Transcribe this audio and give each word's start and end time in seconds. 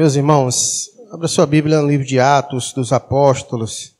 Meus 0.00 0.16
irmãos, 0.16 0.88
abra 1.12 1.28
sua 1.28 1.44
Bíblia 1.44 1.78
no 1.78 1.86
livro 1.86 2.06
de 2.06 2.18
Atos 2.18 2.72
dos 2.72 2.90
Apóstolos, 2.90 3.94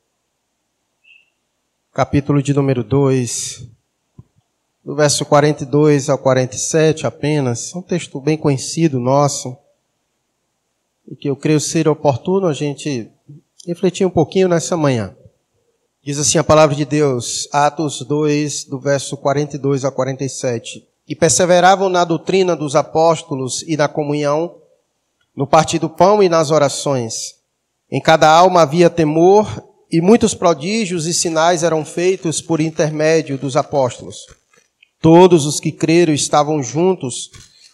capítulo 1.93 2.43
de 2.43 2.55
número 2.55 2.83
2, 2.83 3.69
do 4.83 4.95
verso 4.95 5.27
42 5.27 6.09
ao 6.09 6.17
47 6.17 7.07
apenas. 7.07 7.75
Um 7.75 7.83
texto 7.83 8.19
bem 8.19 8.39
conhecido 8.39 8.99
nosso, 8.99 9.55
e 11.07 11.15
que 11.15 11.29
eu 11.29 11.37
creio 11.37 11.61
ser 11.61 11.87
oportuno 11.87 12.47
a 12.47 12.55
gente 12.55 13.11
refletir 13.67 14.07
um 14.07 14.11
pouquinho 14.11 14.49
nessa 14.49 14.79
manhã. 14.79 15.15
Diz 16.03 16.19
assim 16.19 16.39
a 16.39 16.43
palavra 16.43 16.75
de 16.75 16.87
Deus, 16.87 17.47
Atos 17.53 18.01
2, 18.01 18.65
do 18.65 18.81
verso 18.81 19.19
42 19.19 19.85
a 19.85 19.91
47. 19.91 20.83
E 21.07 21.15
perseveravam 21.15 21.91
na 21.91 22.07
doutrina 22.07 22.57
dos 22.57 22.75
apóstolos 22.75 23.61
e 23.69 23.77
na 23.77 23.87
comunhão, 23.87 24.60
no 25.37 25.47
partir 25.47 25.79
do 25.79 25.89
pão 25.89 26.23
e 26.23 26.29
nas 26.29 26.51
orações. 26.51 27.35
Em 27.91 28.01
cada 28.01 28.29
alma 28.29 28.63
havia 28.63 28.91
temor, 28.91 29.65
e 29.91 30.01
muitos 30.01 30.35
prodígios 30.35 31.07
e 31.07 31.13
sinais 31.13 31.63
eram 31.65 31.85
feitos 31.85 32.41
por 32.41 32.61
intermédio 32.61 33.37
dos 33.37 33.57
apóstolos. 33.57 34.27
Todos 35.01 35.47
os 35.47 35.59
que 35.59 35.73
creram 35.73 36.15
estavam 36.15 36.63
juntos 36.63 37.31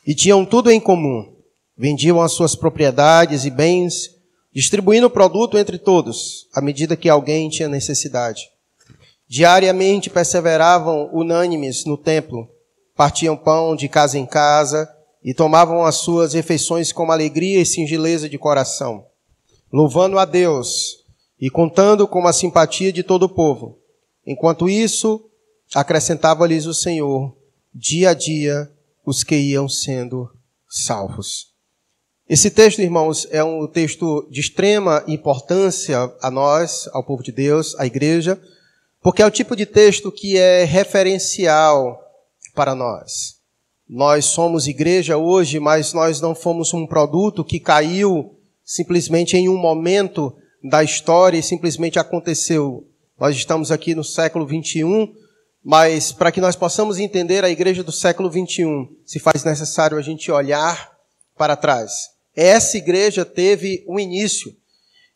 e 0.06 0.14
tinham 0.14 0.44
tudo 0.44 0.70
em 0.70 0.80
comum. 0.80 1.34
Vendiam 1.76 2.22
as 2.22 2.32
suas 2.32 2.54
propriedades 2.54 3.44
e 3.44 3.50
bens, 3.50 4.10
distribuindo 4.54 5.08
o 5.08 5.10
produto 5.10 5.58
entre 5.58 5.76
todos, 5.76 6.46
à 6.54 6.62
medida 6.62 6.96
que 6.96 7.08
alguém 7.08 7.50
tinha 7.50 7.68
necessidade. 7.68 8.48
Diariamente 9.28 10.08
perseveravam 10.08 11.10
unânimes 11.12 11.84
no 11.84 11.98
templo, 11.98 12.48
partiam 12.94 13.36
pão 13.36 13.76
de 13.76 13.88
casa 13.88 14.18
em 14.18 14.24
casa, 14.24 14.88
e 15.26 15.34
tomavam 15.34 15.84
as 15.84 15.96
suas 15.96 16.34
refeições 16.34 16.92
com 16.92 17.10
alegria 17.10 17.60
e 17.60 17.66
singeleza 17.66 18.28
de 18.28 18.38
coração, 18.38 19.04
louvando 19.72 20.20
a 20.20 20.24
Deus 20.24 21.04
e 21.40 21.50
contando 21.50 22.06
com 22.06 22.24
a 22.28 22.32
simpatia 22.32 22.92
de 22.92 23.02
todo 23.02 23.24
o 23.24 23.28
povo. 23.28 23.76
Enquanto 24.24 24.68
isso, 24.68 25.28
acrescentava-lhes 25.74 26.64
o 26.66 26.72
Senhor, 26.72 27.36
dia 27.74 28.10
a 28.10 28.14
dia, 28.14 28.70
os 29.04 29.24
que 29.24 29.34
iam 29.36 29.68
sendo 29.68 30.30
salvos. 30.68 31.52
Esse 32.28 32.48
texto, 32.48 32.80
irmãos, 32.80 33.26
é 33.32 33.42
um 33.42 33.66
texto 33.66 34.28
de 34.30 34.40
extrema 34.40 35.02
importância 35.08 36.08
a 36.22 36.30
nós, 36.30 36.88
ao 36.92 37.02
povo 37.02 37.24
de 37.24 37.32
Deus, 37.32 37.74
à 37.80 37.84
igreja, 37.84 38.40
porque 39.02 39.22
é 39.22 39.26
o 39.26 39.30
tipo 39.30 39.56
de 39.56 39.66
texto 39.66 40.12
que 40.12 40.38
é 40.38 40.62
referencial 40.62 42.00
para 42.54 42.76
nós. 42.76 43.35
Nós 43.88 44.24
somos 44.26 44.66
igreja 44.66 45.16
hoje, 45.16 45.60
mas 45.60 45.92
nós 45.92 46.20
não 46.20 46.34
fomos 46.34 46.74
um 46.74 46.86
produto 46.86 47.44
que 47.44 47.60
caiu 47.60 48.34
simplesmente 48.64 49.36
em 49.36 49.48
um 49.48 49.56
momento 49.56 50.36
da 50.62 50.82
história 50.82 51.38
e 51.38 51.42
simplesmente 51.42 51.98
aconteceu. 51.98 52.84
Nós 53.18 53.36
estamos 53.36 53.70
aqui 53.70 53.94
no 53.94 54.02
século 54.02 54.44
21, 54.44 55.14
mas 55.64 56.10
para 56.10 56.32
que 56.32 56.40
nós 56.40 56.56
possamos 56.56 56.98
entender 56.98 57.44
a 57.44 57.50
igreja 57.50 57.84
do 57.84 57.92
século 57.92 58.28
21, 58.28 58.88
se 59.04 59.20
faz 59.20 59.44
necessário 59.44 59.96
a 59.96 60.02
gente 60.02 60.32
olhar 60.32 60.92
para 61.36 61.54
trás. 61.54 61.92
Essa 62.34 62.76
igreja 62.76 63.24
teve 63.24 63.84
um 63.88 64.00
início 64.00 64.52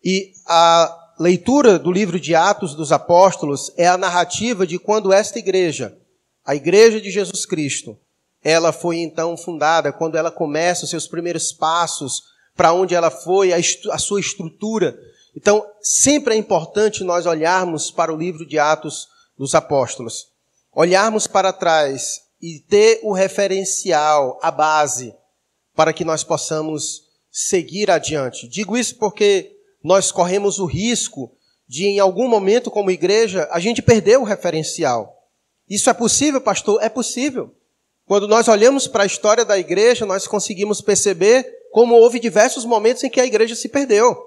e 0.03 0.33
a 0.47 0.97
leitura 1.19 1.77
do 1.79 1.91
livro 1.91 2.21
de 2.21 2.35
Atos 2.37 2.75
dos 2.75 2.93
Apóstolos 2.93 3.73
é 3.77 3.87
a 3.89 3.99
narrativa 3.99 4.65
de 4.65 4.79
quando 4.79 5.13
esta 5.13 5.39
igreja, 5.39 5.99
a 6.45 6.55
igreja 6.55 7.01
de 7.01 7.11
Jesus 7.11 7.45
Cristo, 7.45 7.99
ela 8.43 8.73
foi 8.73 8.99
então 8.99 9.37
fundada, 9.37 9.93
quando 9.93 10.17
ela 10.17 10.31
começa 10.31 10.85
os 10.85 10.91
seus 10.91 11.07
primeiros 11.07 11.53
passos, 11.53 12.23
para 12.57 12.73
onde 12.73 12.95
ela 12.95 13.11
foi, 13.11 13.53
a, 13.53 13.57
a 13.93 13.99
sua 13.99 14.21
estrutura. 14.21 14.99
Então, 15.37 15.65
sempre 15.81 16.35
é 16.35 16.37
importante 16.37 17.05
nós 17.05 17.27
olharmos 17.27 17.91
para 17.91 18.13
o 18.13 18.17
livro 18.17 18.47
de 18.47 18.59
Atos 18.59 19.09
dos 19.39 19.55
Apóstolos, 19.55 20.29
olharmos 20.73 21.27
para 21.27 21.53
trás 21.53 22.21
e 22.41 22.59
ter 22.61 23.01
o 23.03 23.13
referencial, 23.13 24.39
a 24.43 24.51
base, 24.51 25.15
para 25.75 25.93
que 25.93 26.05
nós 26.05 26.25
possamos 26.25 27.03
seguir 27.31 27.91
adiante. 27.91 28.49
Digo 28.49 28.77
isso 28.77 28.97
porque 28.97 29.57
nós 29.83 30.11
corremos 30.11 30.59
o 30.59 30.67
risco 30.67 31.33
de, 31.69 31.87
em 31.87 32.01
algum 32.01 32.29
momento, 32.29 32.71
como 32.71 32.91
igreja, 32.91 33.49
a 33.53 33.61
gente 33.61 33.81
perder 33.81 34.19
o 34.19 34.25
referencial. 34.25 35.17
Isso 35.69 35.89
é 35.89 35.95
possível, 35.95 36.41
pastor? 36.41 36.83
É 36.83 36.89
possível. 36.89 37.55
Quando 38.11 38.27
nós 38.27 38.49
olhamos 38.49 38.89
para 38.89 39.05
a 39.05 39.07
história 39.07 39.45
da 39.45 39.57
igreja, 39.57 40.05
nós 40.05 40.27
conseguimos 40.27 40.81
perceber 40.81 41.47
como 41.71 41.95
houve 41.95 42.19
diversos 42.19 42.65
momentos 42.65 43.05
em 43.05 43.09
que 43.09 43.21
a 43.21 43.25
igreja 43.25 43.55
se 43.55 43.69
perdeu. 43.69 44.21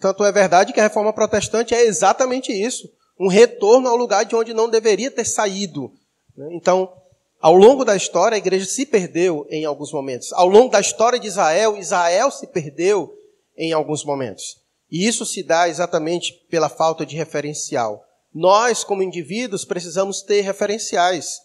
Tanto 0.00 0.24
é 0.24 0.32
verdade 0.32 0.72
que 0.72 0.80
a 0.80 0.82
reforma 0.82 1.12
protestante 1.12 1.72
é 1.72 1.84
exatamente 1.84 2.50
isso 2.52 2.92
um 3.16 3.28
retorno 3.28 3.88
ao 3.88 3.94
lugar 3.94 4.24
de 4.24 4.34
onde 4.34 4.52
não 4.52 4.68
deveria 4.68 5.08
ter 5.08 5.24
saído. 5.24 5.92
Né? 6.36 6.48
Então, 6.54 6.92
ao 7.40 7.54
longo 7.54 7.84
da 7.84 7.94
história, 7.94 8.34
a 8.34 8.38
igreja 8.38 8.66
se 8.66 8.86
perdeu 8.86 9.46
em 9.48 9.64
alguns 9.64 9.92
momentos. 9.92 10.32
Ao 10.32 10.48
longo 10.48 10.72
da 10.72 10.80
história 10.80 11.20
de 11.20 11.28
Israel, 11.28 11.78
Israel 11.78 12.28
se 12.32 12.48
perdeu 12.48 13.16
em 13.56 13.72
alguns 13.72 14.04
momentos. 14.04 14.56
E 14.90 15.06
isso 15.06 15.24
se 15.24 15.44
dá 15.44 15.68
exatamente 15.68 16.32
pela 16.50 16.68
falta 16.68 17.06
de 17.06 17.14
referencial. 17.14 18.04
Nós, 18.34 18.82
como 18.82 19.00
indivíduos, 19.00 19.64
precisamos 19.64 20.22
ter 20.22 20.40
referenciais. 20.40 21.40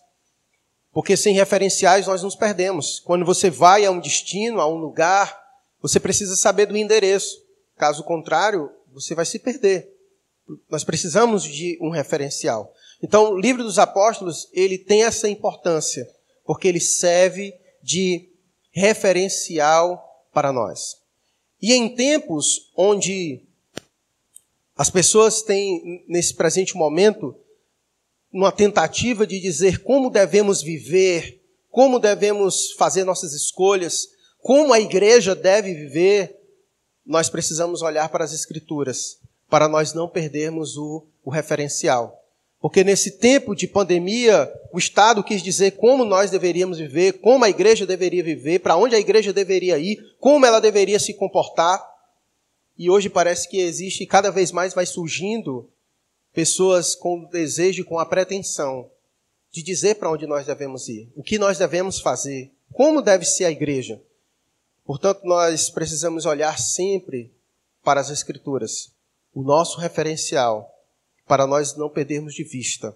Porque 0.97 1.15
sem 1.15 1.35
referenciais 1.35 2.07
nós 2.07 2.23
nos 2.23 2.35
perdemos. 2.35 2.99
Quando 2.99 3.23
você 3.23 3.51
vai 3.51 3.85
a 3.85 3.91
um 3.91 3.99
destino, 3.99 4.59
a 4.59 4.67
um 4.67 4.77
lugar, 4.77 5.39
você 5.79 5.99
precisa 5.99 6.35
saber 6.35 6.65
do 6.65 6.75
endereço. 6.75 7.37
Caso 7.75 8.03
contrário, 8.03 8.71
você 8.91 9.13
vai 9.13 9.23
se 9.23 9.37
perder. 9.37 9.95
Nós 10.67 10.83
precisamos 10.83 11.43
de 11.43 11.77
um 11.79 11.91
referencial. 11.91 12.73
Então, 12.99 13.33
o 13.33 13.39
livro 13.39 13.61
dos 13.61 13.77
apóstolos, 13.77 14.49
ele 14.51 14.75
tem 14.75 15.03
essa 15.03 15.29
importância, 15.29 16.03
porque 16.43 16.67
ele 16.67 16.79
serve 16.79 17.53
de 17.83 18.31
referencial 18.71 20.03
para 20.33 20.51
nós. 20.51 20.95
E 21.61 21.73
em 21.75 21.93
tempos 21.93 22.71
onde 22.75 23.43
as 24.75 24.89
pessoas 24.89 25.43
têm, 25.43 26.03
nesse 26.07 26.33
presente 26.33 26.75
momento, 26.75 27.35
numa 28.31 28.51
tentativa 28.51 29.25
de 29.25 29.39
dizer 29.39 29.83
como 29.83 30.09
devemos 30.09 30.61
viver, 30.61 31.41
como 31.69 31.99
devemos 31.99 32.71
fazer 32.73 33.03
nossas 33.03 33.33
escolhas, 33.33 34.07
como 34.41 34.73
a 34.73 34.79
igreja 34.79 35.35
deve 35.35 35.73
viver, 35.73 36.37
nós 37.05 37.29
precisamos 37.29 37.81
olhar 37.81 38.09
para 38.09 38.25
as 38.25 38.33
Escrituras, 38.33 39.19
para 39.49 39.67
nós 39.67 39.93
não 39.93 40.09
perdermos 40.09 40.77
o, 40.77 41.05
o 41.23 41.29
referencial. 41.29 42.23
Porque 42.59 42.83
nesse 42.83 43.11
tempo 43.11 43.55
de 43.55 43.67
pandemia, 43.67 44.51
o 44.73 44.79
Estado 44.79 45.23
quis 45.23 45.43
dizer 45.43 45.71
como 45.77 46.03
nós 46.03 46.31
deveríamos 46.31 46.79
viver, 46.79 47.13
como 47.13 47.45
a 47.45 47.49
igreja 47.49 47.85
deveria 47.85 48.23
viver, 48.23 48.59
para 48.59 48.75
onde 48.75 48.95
a 48.95 48.99
igreja 48.99 49.31
deveria 49.31 49.77
ir, 49.77 49.99
como 50.19 50.45
ela 50.45 50.59
deveria 50.59 50.99
se 50.99 51.13
comportar. 51.13 51.81
E 52.77 52.89
hoje 52.89 53.09
parece 53.09 53.47
que 53.47 53.59
existe, 53.59 54.05
cada 54.05 54.31
vez 54.31 54.51
mais 54.51 54.73
vai 54.73 54.85
surgindo 54.85 55.69
pessoas 56.37 56.93
com 56.93 57.21
o 57.21 57.29
desejo, 57.29 57.83
com 57.83 57.97
a 57.97 58.05
pretensão 58.05 58.91
de 59.51 59.63
dizer 59.63 59.95
para 59.95 60.11
onde 60.11 60.27
nós 60.27 60.45
devemos 60.45 60.87
ir, 60.87 61.11
o 61.15 61.23
que 61.23 61.39
nós 61.39 61.57
devemos 61.57 61.99
fazer, 61.99 62.53
como 62.71 63.01
deve 63.01 63.25
ser 63.25 63.45
a 63.45 63.49
igreja. 63.49 63.99
Portanto, 64.85 65.21
nós 65.23 65.71
precisamos 65.71 66.27
olhar 66.27 66.59
sempre 66.59 67.33
para 67.83 67.99
as 67.99 68.11
Escrituras, 68.11 68.93
o 69.33 69.41
nosso 69.41 69.79
referencial, 69.79 70.71
para 71.25 71.47
nós 71.47 71.75
não 71.75 71.89
perdermos 71.89 72.35
de 72.35 72.43
vista 72.43 72.95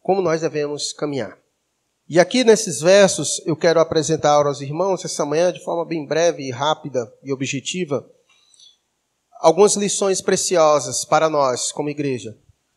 como 0.00 0.22
nós 0.22 0.40
devemos 0.40 0.94
caminhar. 0.94 1.38
E 2.08 2.18
aqui 2.18 2.42
nesses 2.42 2.80
versos 2.80 3.42
eu 3.44 3.54
quero 3.54 3.80
apresentar 3.80 4.46
aos 4.46 4.62
irmãos 4.62 5.04
essa 5.04 5.26
manhã 5.26 5.52
de 5.52 5.62
forma 5.62 5.84
bem 5.84 6.06
breve, 6.06 6.50
rápida 6.50 7.12
e 7.22 7.34
objetiva 7.34 8.10
algumas 9.40 9.76
lições 9.76 10.22
preciosas 10.22 11.04
para 11.04 11.28
nós 11.28 11.70
como 11.70 11.90
igreja 11.90 12.34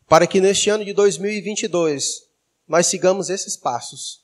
para 0.10 0.26
que 0.26 0.42
neste 0.42 0.72
ano 0.72 0.84
de 0.84 0.92
2022 0.92 2.28
nós 2.68 2.88
sigamos 2.88 3.30
esses 3.30 3.56
passos, 3.56 4.24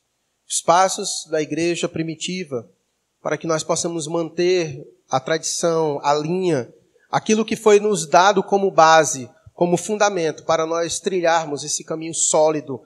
os 0.49 0.59
passos 0.59 1.27
da 1.29 1.39
igreja 1.39 1.87
primitiva, 1.87 2.67
para 3.21 3.37
que 3.37 3.45
nós 3.45 3.63
possamos 3.63 4.07
manter 4.07 4.83
a 5.09 5.19
tradição, 5.19 5.99
a 6.03 6.13
linha, 6.15 6.73
aquilo 7.11 7.45
que 7.45 7.55
foi 7.55 7.79
nos 7.79 8.07
dado 8.07 8.41
como 8.43 8.71
base, 8.71 9.29
como 9.53 9.77
fundamento 9.77 10.43
para 10.43 10.65
nós 10.65 10.99
trilharmos 10.99 11.63
esse 11.63 11.83
caminho 11.83 12.15
sólido. 12.15 12.81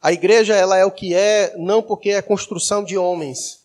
A 0.00 0.12
igreja 0.12 0.54
ela 0.54 0.76
é 0.76 0.84
o 0.84 0.90
que 0.90 1.12
é 1.12 1.54
não 1.58 1.82
porque 1.82 2.10
é 2.10 2.22
construção 2.22 2.84
de 2.84 2.96
homens, 2.96 3.58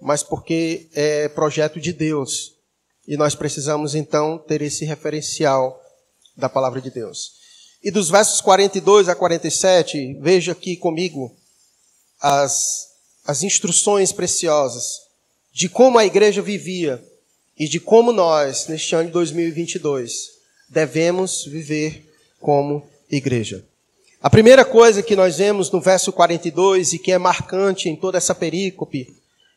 mas 0.00 0.24
porque 0.24 0.88
é 0.92 1.28
projeto 1.28 1.80
de 1.80 1.92
Deus. 1.92 2.56
E 3.06 3.16
nós 3.16 3.36
precisamos 3.36 3.94
então 3.94 4.38
ter 4.38 4.60
esse 4.60 4.84
referencial 4.84 5.80
da 6.36 6.48
palavra 6.48 6.80
de 6.80 6.90
Deus. 6.90 7.41
E 7.82 7.90
dos 7.90 8.08
versos 8.08 8.40
42 8.40 9.08
a 9.08 9.14
47, 9.14 10.18
veja 10.20 10.52
aqui 10.52 10.76
comigo 10.76 11.34
as, 12.20 12.88
as 13.26 13.42
instruções 13.42 14.12
preciosas 14.12 15.00
de 15.52 15.68
como 15.68 15.98
a 15.98 16.06
igreja 16.06 16.40
vivia 16.40 17.02
e 17.58 17.68
de 17.68 17.80
como 17.80 18.12
nós, 18.12 18.68
neste 18.68 18.94
ano 18.94 19.06
de 19.06 19.12
2022, 19.12 20.30
devemos 20.68 21.44
viver 21.44 22.08
como 22.40 22.86
igreja. 23.10 23.64
A 24.22 24.30
primeira 24.30 24.64
coisa 24.64 25.02
que 25.02 25.16
nós 25.16 25.38
vemos 25.38 25.70
no 25.70 25.80
verso 25.80 26.12
42 26.12 26.92
e 26.92 26.98
que 26.98 27.10
é 27.10 27.18
marcante 27.18 27.88
em 27.88 27.96
toda 27.96 28.16
essa 28.16 28.34
perícope 28.34 29.12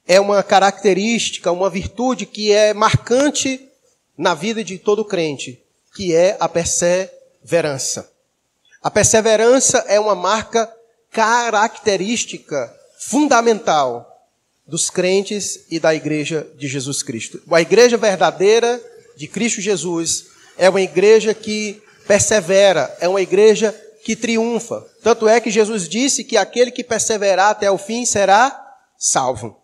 é 0.07 0.19
uma 0.19 0.41
característica, 0.41 1.51
uma 1.51 1.69
virtude 1.69 2.25
que 2.25 2.51
é 2.51 2.73
marcante 2.73 3.69
na 4.17 4.33
vida 4.33 4.63
de 4.63 4.79
todo 4.79 5.05
crente, 5.05 5.61
que 5.95 6.13
é 6.13 6.35
a 6.39 6.49
perseverança. 6.49 8.14
A 8.85 8.91
perseverança 8.91 9.83
é 9.87 9.99
uma 9.99 10.13
marca 10.13 10.71
característica 11.09 12.71
fundamental 12.99 14.07
dos 14.67 14.91
crentes 14.91 15.65
e 15.71 15.79
da 15.79 15.95
igreja 15.95 16.47
de 16.55 16.67
Jesus 16.67 17.01
Cristo. 17.01 17.41
A 17.49 17.59
igreja 17.59 17.97
verdadeira 17.97 18.79
de 19.17 19.27
Cristo 19.27 19.59
Jesus 19.59 20.27
é 20.55 20.69
uma 20.69 20.81
igreja 20.81 21.33
que 21.33 21.81
persevera, 22.05 22.95
é 22.99 23.09
uma 23.09 23.23
igreja 23.23 23.73
que 24.03 24.15
triunfa. 24.15 24.85
Tanto 25.01 25.27
é 25.27 25.41
que 25.41 25.49
Jesus 25.49 25.89
disse 25.89 26.23
que 26.23 26.37
aquele 26.37 26.69
que 26.69 26.83
perseverar 26.83 27.49
até 27.49 27.71
o 27.71 27.79
fim 27.79 28.05
será 28.05 28.77
salvo. 28.99 29.63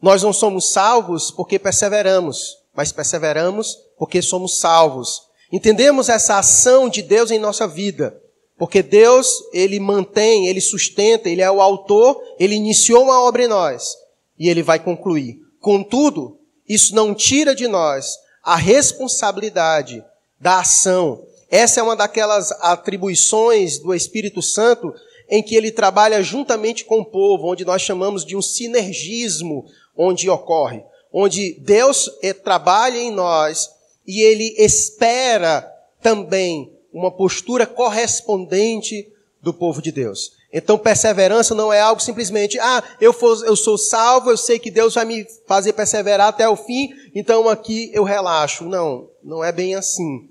Nós 0.00 0.22
não 0.22 0.32
somos 0.32 0.70
salvos 0.70 1.32
porque 1.32 1.58
perseveramos, 1.58 2.56
mas 2.72 2.92
perseveramos 2.92 3.76
porque 3.98 4.22
somos 4.22 4.60
salvos. 4.60 5.22
Entendemos 5.50 6.08
essa 6.08 6.38
ação 6.38 6.88
de 6.88 7.02
Deus 7.02 7.32
em 7.32 7.40
nossa 7.40 7.66
vida. 7.66 8.22
Porque 8.58 8.82
Deus, 8.82 9.42
Ele 9.52 9.78
mantém, 9.78 10.46
Ele 10.46 10.60
sustenta, 10.60 11.28
Ele 11.28 11.42
é 11.42 11.50
o 11.50 11.60
autor, 11.60 12.20
Ele 12.38 12.54
iniciou 12.54 13.04
uma 13.04 13.22
obra 13.22 13.44
em 13.44 13.48
nós 13.48 13.94
e 14.38 14.48
Ele 14.48 14.62
vai 14.62 14.78
concluir. 14.78 15.38
Contudo, 15.60 16.38
isso 16.68 16.94
não 16.94 17.14
tira 17.14 17.54
de 17.54 17.68
nós 17.68 18.16
a 18.42 18.56
responsabilidade 18.56 20.02
da 20.40 20.60
ação. 20.60 21.22
Essa 21.50 21.80
é 21.80 21.82
uma 21.82 21.96
daquelas 21.96 22.52
atribuições 22.60 23.78
do 23.78 23.94
Espírito 23.94 24.40
Santo 24.40 24.92
em 25.28 25.42
que 25.42 25.54
ele 25.54 25.70
trabalha 25.70 26.22
juntamente 26.22 26.84
com 26.84 27.00
o 27.00 27.04
povo, 27.04 27.50
onde 27.50 27.64
nós 27.64 27.82
chamamos 27.82 28.24
de 28.24 28.36
um 28.36 28.42
sinergismo, 28.42 29.64
onde 29.96 30.30
ocorre, 30.30 30.84
onde 31.12 31.58
Deus 31.60 32.10
eh, 32.22 32.32
trabalha 32.32 32.98
em 32.98 33.10
nós 33.10 33.70
e 34.06 34.20
ele 34.22 34.54
espera 34.58 35.68
também 36.00 36.72
uma 36.96 37.10
postura 37.10 37.66
correspondente 37.66 39.06
do 39.42 39.52
povo 39.52 39.82
de 39.82 39.92
Deus. 39.92 40.32
Então, 40.50 40.78
perseverança 40.78 41.54
não 41.54 41.70
é 41.70 41.78
algo 41.78 42.00
simplesmente, 42.00 42.58
ah, 42.58 42.82
eu, 42.98 43.12
for, 43.12 43.44
eu 43.44 43.54
sou 43.54 43.76
salvo, 43.76 44.30
eu 44.30 44.36
sei 44.36 44.58
que 44.58 44.70
Deus 44.70 44.94
vai 44.94 45.04
me 45.04 45.26
fazer 45.46 45.74
perseverar 45.74 46.28
até 46.28 46.48
o 46.48 46.56
fim, 46.56 46.88
então 47.14 47.50
aqui 47.50 47.90
eu 47.92 48.02
relaxo. 48.02 48.64
Não, 48.64 49.10
não 49.22 49.44
é 49.44 49.52
bem 49.52 49.74
assim. 49.74 50.30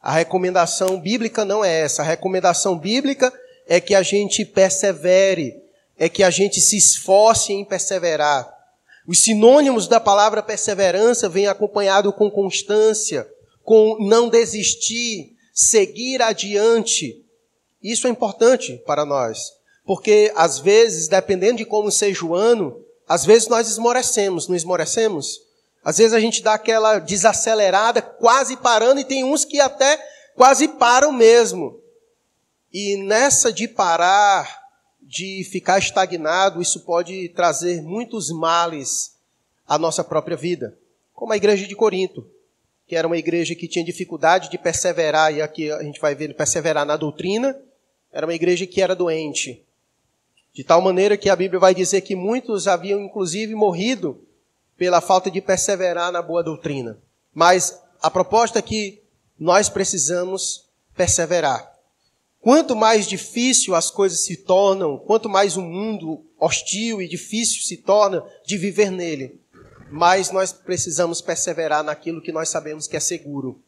A 0.00 0.10
recomendação 0.12 0.98
bíblica 0.98 1.44
não 1.44 1.62
é 1.62 1.80
essa. 1.82 2.00
A 2.00 2.06
recomendação 2.06 2.78
bíblica 2.78 3.30
é 3.66 3.78
que 3.78 3.94
a 3.94 4.02
gente 4.02 4.42
persevere, 4.42 5.54
é 5.98 6.08
que 6.08 6.22
a 6.22 6.30
gente 6.30 6.62
se 6.62 6.78
esforce 6.78 7.52
em 7.52 7.62
perseverar. 7.62 8.50
Os 9.06 9.22
sinônimos 9.22 9.86
da 9.86 10.00
palavra 10.00 10.42
perseverança 10.42 11.28
vêm 11.28 11.46
acompanhado 11.46 12.10
com 12.10 12.30
constância, 12.30 13.28
com 13.62 13.98
não 14.00 14.30
desistir, 14.30 15.33
seguir 15.54 16.20
adiante. 16.20 17.24
Isso 17.80 18.08
é 18.08 18.10
importante 18.10 18.76
para 18.84 19.04
nós, 19.04 19.52
porque 19.86 20.32
às 20.34 20.58
vezes, 20.58 21.06
dependendo 21.06 21.58
de 21.58 21.64
como 21.64 21.92
seja 21.92 22.24
o 22.26 22.34
ano, 22.34 22.84
às 23.08 23.24
vezes 23.24 23.46
nós 23.46 23.68
esmorecemos, 23.68 24.48
não 24.48 24.56
esmorecemos? 24.56 25.40
Às 25.84 25.98
vezes 25.98 26.14
a 26.14 26.20
gente 26.20 26.42
dá 26.42 26.54
aquela 26.54 26.98
desacelerada, 26.98 28.02
quase 28.02 28.56
parando, 28.56 29.00
e 29.00 29.04
tem 29.04 29.22
uns 29.22 29.44
que 29.44 29.60
até 29.60 29.96
quase 30.34 30.66
param 30.66 31.12
mesmo. 31.12 31.78
E 32.72 32.96
nessa 32.96 33.52
de 33.52 33.68
parar, 33.68 34.64
de 35.00 35.44
ficar 35.44 35.78
estagnado, 35.78 36.60
isso 36.60 36.80
pode 36.80 37.28
trazer 37.28 37.82
muitos 37.82 38.30
males 38.30 39.14
à 39.68 39.78
nossa 39.78 40.02
própria 40.02 40.36
vida. 40.36 40.76
Como 41.12 41.32
a 41.32 41.36
igreja 41.36 41.66
de 41.66 41.76
Corinto, 41.76 42.26
que 42.86 42.94
era 42.96 43.06
uma 43.06 43.16
igreja 43.16 43.54
que 43.54 43.68
tinha 43.68 43.84
dificuldade 43.84 44.50
de 44.50 44.58
perseverar, 44.58 45.32
e 45.34 45.40
aqui 45.40 45.70
a 45.70 45.82
gente 45.82 46.00
vai 46.00 46.14
ver 46.14 46.34
perseverar 46.34 46.84
na 46.84 46.96
doutrina, 46.96 47.58
era 48.12 48.26
uma 48.26 48.34
igreja 48.34 48.66
que 48.66 48.80
era 48.80 48.94
doente. 48.94 49.64
De 50.52 50.62
tal 50.62 50.80
maneira 50.80 51.16
que 51.16 51.28
a 51.28 51.36
Bíblia 51.36 51.58
vai 51.58 51.74
dizer 51.74 52.02
que 52.02 52.14
muitos 52.14 52.68
haviam 52.68 53.00
inclusive 53.00 53.54
morrido 53.54 54.22
pela 54.76 55.00
falta 55.00 55.30
de 55.30 55.40
perseverar 55.40 56.12
na 56.12 56.22
boa 56.22 56.42
doutrina. 56.42 56.98
Mas 57.32 57.80
a 58.00 58.10
proposta 58.10 58.58
é 58.58 58.62
que 58.62 59.02
nós 59.38 59.68
precisamos 59.68 60.64
perseverar. 60.94 61.72
Quanto 62.40 62.76
mais 62.76 63.08
difícil 63.08 63.74
as 63.74 63.90
coisas 63.90 64.20
se 64.20 64.36
tornam, 64.36 64.98
quanto 64.98 65.28
mais 65.28 65.56
o 65.56 65.62
mundo 65.62 66.24
hostil 66.38 67.00
e 67.00 67.08
difícil 67.08 67.62
se 67.62 67.78
torna 67.78 68.22
de 68.44 68.58
viver 68.58 68.90
nele, 68.90 69.40
mais 69.90 70.30
nós 70.30 70.52
precisamos 70.52 71.20
perseverar 71.20 71.82
naquilo 71.82 72.20
que 72.20 72.32
nós 72.32 72.48
sabemos 72.48 72.86
que 72.86 72.96
é 72.96 73.00
seguro. 73.00 73.60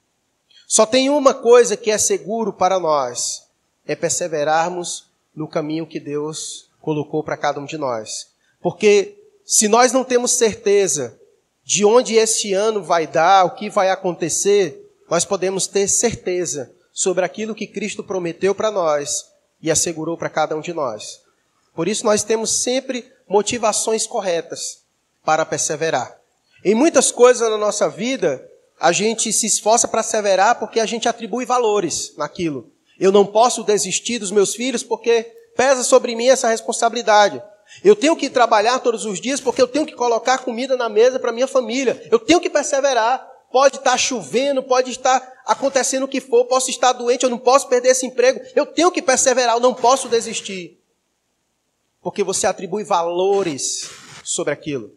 Só 0.67 0.85
tem 0.85 1.09
uma 1.11 1.33
coisa 1.33 1.77
que 1.77 1.91
é 1.91 1.99
seguro 1.99 2.53
para 2.53 2.81
nós: 2.81 3.47
é 3.87 3.95
perseverarmos 3.95 5.07
no 5.35 5.47
caminho 5.47 5.87
que 5.87 6.01
Deus 6.01 6.71
colocou 6.81 7.23
para 7.23 7.37
cada 7.37 7.61
um 7.61 7.65
de 7.65 7.79
nós. 7.79 8.29
Porque 8.61 9.17
se 9.45 9.69
nós 9.69 9.93
não 9.93 10.05
temos 10.05 10.33
certeza 10.33 11.19
de 11.65 11.85
onde 11.85 12.15
esse 12.15 12.53
ano 12.53 12.83
vai 12.83 13.07
dar, 13.07 13.45
o 13.45 13.55
que 13.55 13.69
vai 13.69 13.91
acontecer, 13.91 14.93
nós 15.11 15.25
podemos 15.25 15.67
ter 15.67 15.89
certeza 15.89 16.73
sobre 16.93 17.25
aquilo 17.25 17.55
que 17.55 17.67
Cristo 17.67 18.03
prometeu 18.03 18.55
para 18.55 18.71
nós 18.71 19.27
e 19.61 19.71
assegurou 19.71 20.17
para 20.17 20.31
cada 20.31 20.57
um 20.57 20.61
de 20.61 20.73
nós. 20.73 21.21
Por 21.75 21.87
isso, 21.89 22.05
nós 22.05 22.23
temos 22.23 22.63
sempre 22.63 23.13
motivações 23.29 24.07
corretas 24.07 24.86
para 25.27 25.45
perseverar. 25.45 26.17
Em 26.65 26.75
muitas 26.75 27.11
coisas 27.11 27.51
na 27.51 27.59
nossa 27.59 27.91
vida, 27.91 28.43
a 28.81 28.93
gente 28.93 29.33
se 29.33 29.47
esforça 29.47 29.87
para 29.89 30.03
perseverar 30.03 30.59
porque 30.59 30.81
a 30.81 30.87
gente 30.87 31.09
atribui 31.09 31.45
valores 31.45 32.15
naquilo. 32.17 32.73
Eu 32.99 33.13
não 33.13 33.27
posso 33.27 33.63
desistir 33.63 34.19
dos 34.19 34.31
meus 34.31 34.55
filhos 34.55 34.83
porque 34.83 35.25
pesa 35.55 35.83
sobre 35.83 36.15
mim 36.15 36.29
essa 36.29 36.49
responsabilidade. 36.49 37.43
Eu 37.85 37.97
tenho 37.97 38.17
que 38.17 38.31
trabalhar 38.31 38.79
todos 38.79 39.05
os 39.05 39.21
dias 39.21 39.41
porque 39.41 39.61
eu 39.61 39.69
tenho 39.69 39.85
que 39.85 39.95
colocar 39.95 40.39
comida 40.39 40.77
na 40.77 40.89
mesa 40.89 41.19
para 41.19 41.33
minha 41.33 41.49
família. 41.49 42.07
Eu 42.11 42.19
tenho 42.19 42.41
que 42.41 42.49
perseverar. 42.49 43.27
Pode 43.51 43.77
estar 43.77 43.97
chovendo, 43.97 44.63
pode 44.63 44.91
estar 44.91 45.37
acontecendo 45.47 46.03
o 46.03 46.09
que 46.09 46.21
for, 46.21 46.45
posso 46.47 46.69
estar 46.69 46.93
doente, 46.93 47.23
eu 47.23 47.31
não 47.31 47.39
posso 47.39 47.69
perder 47.69 47.91
esse 47.91 48.05
emprego, 48.05 48.41
eu 48.57 48.67
tenho 48.67 48.91
que 48.91 49.01
perseverar, 49.01 49.55
eu 49.55 49.61
não 49.61 49.73
posso 49.73 50.09
desistir. 50.09 50.79
Porque 52.03 52.25
você 52.25 52.47
atribui 52.47 52.83
valores 52.83 53.89
sobre 54.25 54.53
aquilo. 54.53 54.93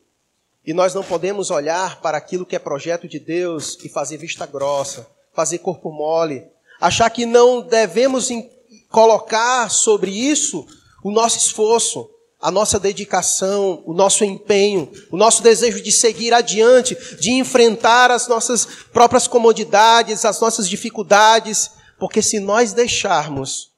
E 0.69 0.73
nós 0.73 0.93
não 0.93 1.03
podemos 1.03 1.49
olhar 1.49 1.99
para 1.99 2.15
aquilo 2.15 2.45
que 2.45 2.55
é 2.55 2.59
projeto 2.59 3.07
de 3.07 3.17
Deus 3.17 3.75
e 3.83 3.89
fazer 3.89 4.17
vista 4.17 4.45
grossa, 4.45 5.07
fazer 5.33 5.57
corpo 5.57 5.91
mole, 5.91 6.45
achar 6.79 7.09
que 7.09 7.25
não 7.25 7.59
devemos 7.59 8.29
colocar 8.87 9.71
sobre 9.71 10.11
isso 10.11 10.67
o 11.03 11.09
nosso 11.09 11.39
esforço, 11.39 12.07
a 12.39 12.51
nossa 12.51 12.79
dedicação, 12.79 13.81
o 13.83 13.95
nosso 13.95 14.23
empenho, 14.23 14.91
o 15.09 15.17
nosso 15.17 15.41
desejo 15.41 15.81
de 15.81 15.91
seguir 15.91 16.35
adiante, 16.35 16.95
de 17.19 17.31
enfrentar 17.31 18.11
as 18.11 18.27
nossas 18.27 18.63
próprias 18.93 19.27
comodidades, 19.27 20.23
as 20.23 20.39
nossas 20.39 20.69
dificuldades, 20.69 21.71
porque 21.97 22.21
se 22.21 22.39
nós 22.39 22.73
deixarmos, 22.73 23.71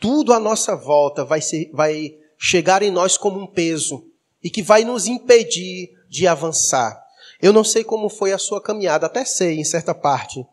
tudo 0.00 0.32
à 0.32 0.40
nossa 0.40 0.74
volta 0.74 1.26
vai, 1.26 1.42
ser, 1.42 1.70
vai 1.74 2.16
chegar 2.38 2.82
em 2.82 2.90
nós 2.90 3.18
como 3.18 3.38
um 3.38 3.46
peso 3.46 4.13
e 4.44 4.50
que 4.50 4.62
vai 4.62 4.84
nos 4.84 5.06
impedir 5.06 5.90
de 6.06 6.26
avançar. 6.26 7.02
Eu 7.40 7.50
não 7.50 7.64
sei 7.64 7.82
como 7.82 8.10
foi 8.10 8.30
a 8.30 8.38
sua 8.38 8.60
caminhada, 8.60 9.06
até 9.06 9.24
sei 9.24 9.58
em 9.58 9.64
certa 9.64 9.94
parte 9.94 10.44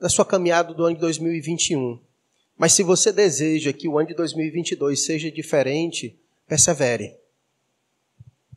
da 0.00 0.08
sua 0.08 0.24
caminhada 0.26 0.74
do 0.74 0.84
ano 0.84 0.96
de 0.96 1.00
2021. 1.00 2.00
Mas 2.58 2.72
se 2.72 2.82
você 2.82 3.12
deseja 3.12 3.72
que 3.72 3.88
o 3.88 3.96
ano 3.96 4.08
de 4.08 4.14
2022 4.14 5.04
seja 5.04 5.30
diferente, 5.30 6.18
persevere. 6.48 7.14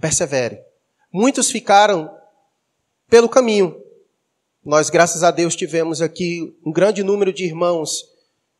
Persevere. 0.02 0.60
Muitos 1.12 1.52
ficaram 1.52 2.10
pelo 3.08 3.30
caminho. 3.30 3.80
Nós, 4.66 4.90
graças 4.90 5.24
a 5.24 5.30
Deus, 5.30 5.56
tivemos 5.56 6.02
aqui 6.02 6.58
um 6.66 6.72
grande 6.72 7.04
número 7.04 7.32
de 7.32 7.46
irmãos 7.46 8.06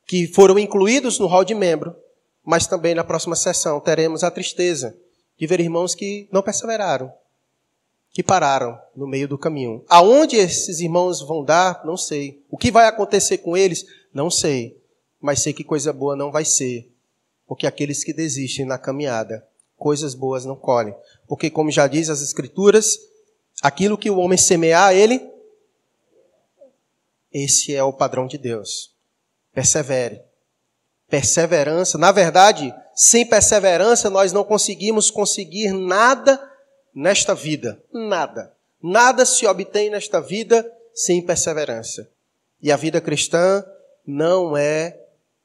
que 0.06 0.28
foram 0.28 0.60
incluídos 0.60 1.18
no 1.18 1.28
hall 1.28 1.44
de 1.44 1.56
membro, 1.56 1.96
mas 2.44 2.68
também 2.68 2.94
na 2.94 3.04
próxima 3.04 3.36
sessão 3.36 3.80
teremos 3.80 4.24
a 4.24 4.32
tristeza 4.32 4.96
de 5.40 5.48
ver 5.48 5.60
irmãos 5.60 5.96
que 5.96 6.28
não 6.32 6.44
perseveraram, 6.44 7.12
que 8.12 8.22
pararam 8.22 8.78
no 8.96 9.08
meio 9.08 9.28
do 9.28 9.38
caminho. 9.38 9.84
Aonde 9.88 10.36
esses 10.36 10.80
irmãos 10.80 11.22
vão 11.22 11.44
dar, 11.44 11.86
não 11.86 11.96
sei. 11.96 12.44
O 12.50 12.58
que 12.58 12.70
vai 12.70 12.86
acontecer 12.88 13.38
com 13.40 13.56
eles, 13.56 13.86
não 14.14 14.30
sei 14.30 14.80
mas 15.20 15.42
sei 15.42 15.54
que 15.54 15.64
coisa 15.64 15.92
boa 15.92 16.16
não 16.16 16.32
vai 16.32 16.46
ser, 16.46 16.90
porque 17.46 17.68
aqueles 17.68 18.04
que 18.04 18.14
desistem 18.14 18.66
na 18.66 18.78
caminhada, 18.78 19.46
coisas 19.76 20.14
boas 20.14 20.46
não 20.46 20.56
colhem. 20.56 20.96
Porque, 21.28 21.50
como 21.50 21.72
já 21.72 21.88
diz 21.88 22.10
as 22.10 22.22
Escrituras, 22.22 22.98
Aquilo 23.62 23.98
que 23.98 24.10
o 24.10 24.18
homem 24.18 24.38
semear, 24.38 24.96
ele. 24.96 25.20
Esse 27.30 27.76
é 27.76 27.84
o 27.84 27.92
padrão 27.92 28.26
de 28.26 28.38
Deus. 28.38 28.96
Persevere. 29.54 30.22
Perseverança. 31.10 31.98
Na 31.98 32.12
verdade, 32.12 32.74
sem 32.96 33.26
perseverança, 33.26 34.10
nós 34.10 34.32
não 34.32 34.44
conseguimos 34.44 35.10
conseguir 35.10 35.72
nada 35.72 36.40
nesta 36.94 37.34
vida. 37.34 37.82
Nada. 37.92 38.54
Nada 38.82 39.26
se 39.26 39.46
obtém 39.46 39.90
nesta 39.90 40.22
vida 40.22 40.70
sem 40.94 41.22
perseverança. 41.22 42.10
E 42.62 42.72
a 42.72 42.78
vida 42.78 43.02
cristã 43.02 43.64
não 44.06 44.56
é 44.56 44.98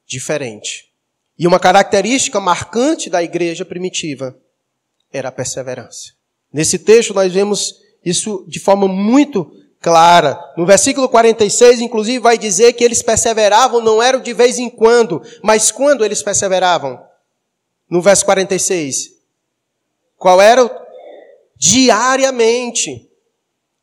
diferente. 0.07 0.91
E 1.39 1.47
uma 1.47 1.59
característica 1.59 2.39
marcante 2.41 3.11
da 3.11 3.23
igreja 3.23 3.65
primitiva 3.65 4.37
era 5.13 5.29
a 5.29 5.33
perseverança. 5.33 6.13
Nesse 6.53 6.79
texto 6.79 7.15
nós 7.15 7.33
vemos 7.33 7.81
isso 8.05 8.45
de 8.49 8.61
forma 8.61 8.87
muito 8.87 9.51
clara. 9.85 10.43
No 10.57 10.65
versículo 10.65 11.11
46, 11.11 11.83
inclusive, 11.83 12.19
vai 12.19 12.39
dizer 12.39 12.73
que 12.73 12.83
eles 12.83 13.03
perseveravam, 13.03 13.83
não 13.83 14.03
era 14.03 14.19
de 14.19 14.33
vez 14.33 14.59
em 14.59 14.71
quando, 14.71 15.21
mas 15.43 15.71
quando 15.71 16.03
eles 16.03 16.23
perseveravam? 16.23 16.99
No 17.91 18.01
verso 18.01 18.25
46. 18.25 19.11
Qual 20.17 20.41
era? 20.41 20.75
Diariamente. 21.59 23.11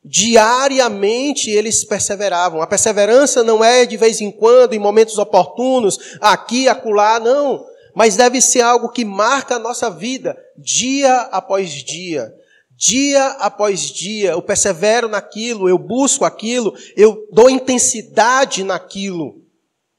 Diariamente 0.04 1.48
eles 1.48 1.84
perseveravam. 1.84 2.60
A 2.60 2.66
perseverança 2.66 3.44
não 3.44 3.62
é 3.62 3.86
de 3.86 3.96
vez 3.96 4.20
em 4.20 4.32
quando, 4.32 4.72
em 4.72 4.80
momentos 4.80 5.18
oportunos, 5.18 6.16
aqui, 6.20 6.68
acolá, 6.68 7.20
não. 7.20 7.64
Mas 7.94 8.16
deve 8.16 8.40
ser 8.40 8.62
algo 8.62 8.88
que 8.88 9.04
marca 9.04 9.54
a 9.54 9.60
nossa 9.60 9.88
vida, 9.88 10.36
dia 10.58 11.28
após 11.30 11.70
dia. 11.70 12.34
Dia 12.84 13.24
após 13.38 13.92
dia, 13.92 14.32
eu 14.32 14.42
persevero 14.42 15.08
naquilo, 15.08 15.68
eu 15.68 15.78
busco 15.78 16.24
aquilo, 16.24 16.74
eu 16.96 17.28
dou 17.30 17.48
intensidade 17.48 18.64
naquilo. 18.64 19.40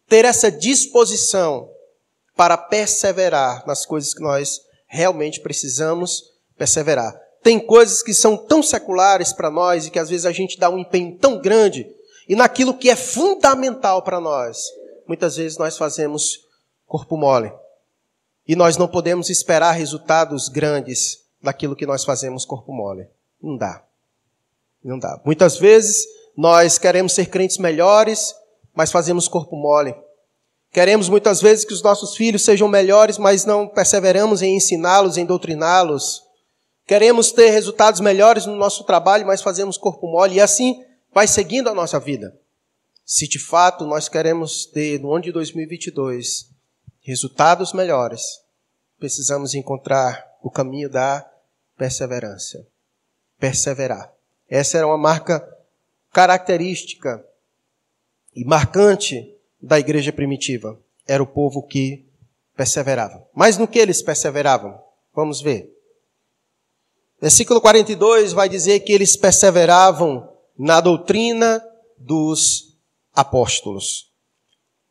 Ter 0.09 0.25
essa 0.25 0.51
disposição 0.51 1.69
para 2.35 2.57
perseverar 2.57 3.65
nas 3.65 3.85
coisas 3.85 4.13
que 4.13 4.21
nós 4.21 4.59
realmente 4.85 5.39
precisamos 5.39 6.23
perseverar. 6.57 7.17
Tem 7.41 7.57
coisas 7.57 8.03
que 8.03 8.13
são 8.13 8.35
tão 8.35 8.61
seculares 8.61 9.31
para 9.31 9.49
nós 9.49 9.87
e 9.87 9.89
que 9.89 9.97
às 9.97 10.09
vezes 10.09 10.25
a 10.25 10.33
gente 10.33 10.59
dá 10.59 10.69
um 10.69 10.77
empenho 10.77 11.17
tão 11.17 11.39
grande 11.39 11.87
e 12.27 12.35
naquilo 12.35 12.77
que 12.77 12.89
é 12.89 12.97
fundamental 12.97 14.01
para 14.01 14.19
nós, 14.19 14.57
muitas 15.07 15.37
vezes 15.37 15.57
nós 15.57 15.77
fazemos 15.77 16.41
corpo 16.85 17.15
mole. 17.15 17.49
E 18.45 18.57
nós 18.57 18.75
não 18.75 18.89
podemos 18.89 19.29
esperar 19.29 19.71
resultados 19.71 20.49
grandes 20.49 21.22
daquilo 21.43 21.75
que 21.75 21.85
nós 21.85 22.05
fazemos 22.05 22.45
corpo 22.45 22.71
mole. 22.71 23.05
Não 23.41 23.57
dá. 23.57 23.83
Não 24.81 24.97
dá. 24.97 25.21
Muitas 25.25 25.57
vezes 25.57 26.05
nós 26.35 26.77
queremos 26.77 27.13
ser 27.13 27.25
crentes 27.25 27.57
melhores, 27.57 28.33
mas 28.73 28.91
fazemos 28.91 29.27
corpo 29.27 29.55
mole. 29.55 29.93
Queremos 30.71 31.09
muitas 31.09 31.41
vezes 31.41 31.65
que 31.65 31.73
os 31.73 31.83
nossos 31.83 32.15
filhos 32.15 32.43
sejam 32.43 32.67
melhores, 32.67 33.17
mas 33.17 33.45
não 33.45 33.67
perseveramos 33.67 34.41
em 34.41 34.55
ensiná-los, 34.55 35.17
em 35.17 35.25
doutriná-los. 35.25 36.23
Queremos 36.87 37.31
ter 37.31 37.51
resultados 37.51 37.99
melhores 37.99 38.45
no 38.45 38.55
nosso 38.55 38.83
trabalho, 38.83 39.27
mas 39.27 39.41
fazemos 39.41 39.77
corpo 39.77 40.07
mole. 40.07 40.35
E 40.35 40.41
assim 40.41 40.83
vai 41.13 41.27
seguindo 41.27 41.69
a 41.69 41.75
nossa 41.75 41.99
vida. 41.99 42.35
Se 43.05 43.27
de 43.27 43.37
fato 43.37 43.85
nós 43.85 44.07
queremos 44.09 44.65
ter, 44.65 44.99
no 44.99 45.13
ano 45.13 45.25
de 45.25 45.31
2022, 45.31 46.49
resultados 47.01 47.73
melhores, 47.73 48.41
precisamos 48.97 49.53
encontrar 49.53 50.25
o 50.41 50.49
caminho 50.49 50.89
da 50.89 51.29
perseverança. 51.77 52.65
Perseverar. 53.39 54.13
Essa 54.49 54.77
era 54.77 54.87
uma 54.87 54.97
marca 54.97 55.47
característica 56.11 57.23
e 58.35 58.45
marcante 58.45 59.35
da 59.61 59.79
igreja 59.79 60.11
primitiva. 60.11 60.79
Era 61.07 61.23
o 61.23 61.27
povo 61.27 61.63
que 61.63 62.05
perseverava. 62.55 63.25
Mas 63.33 63.57
no 63.57 63.67
que 63.67 63.79
eles 63.79 64.01
perseveravam? 64.01 64.79
Vamos 65.13 65.41
ver. 65.41 65.71
Versículo 67.19 67.61
42 67.61 68.33
vai 68.33 68.49
dizer 68.49 68.81
que 68.81 68.91
eles 68.91 69.15
perseveravam 69.15 70.29
na 70.57 70.81
doutrina 70.81 71.63
dos 71.97 72.77
apóstolos. 73.13 74.11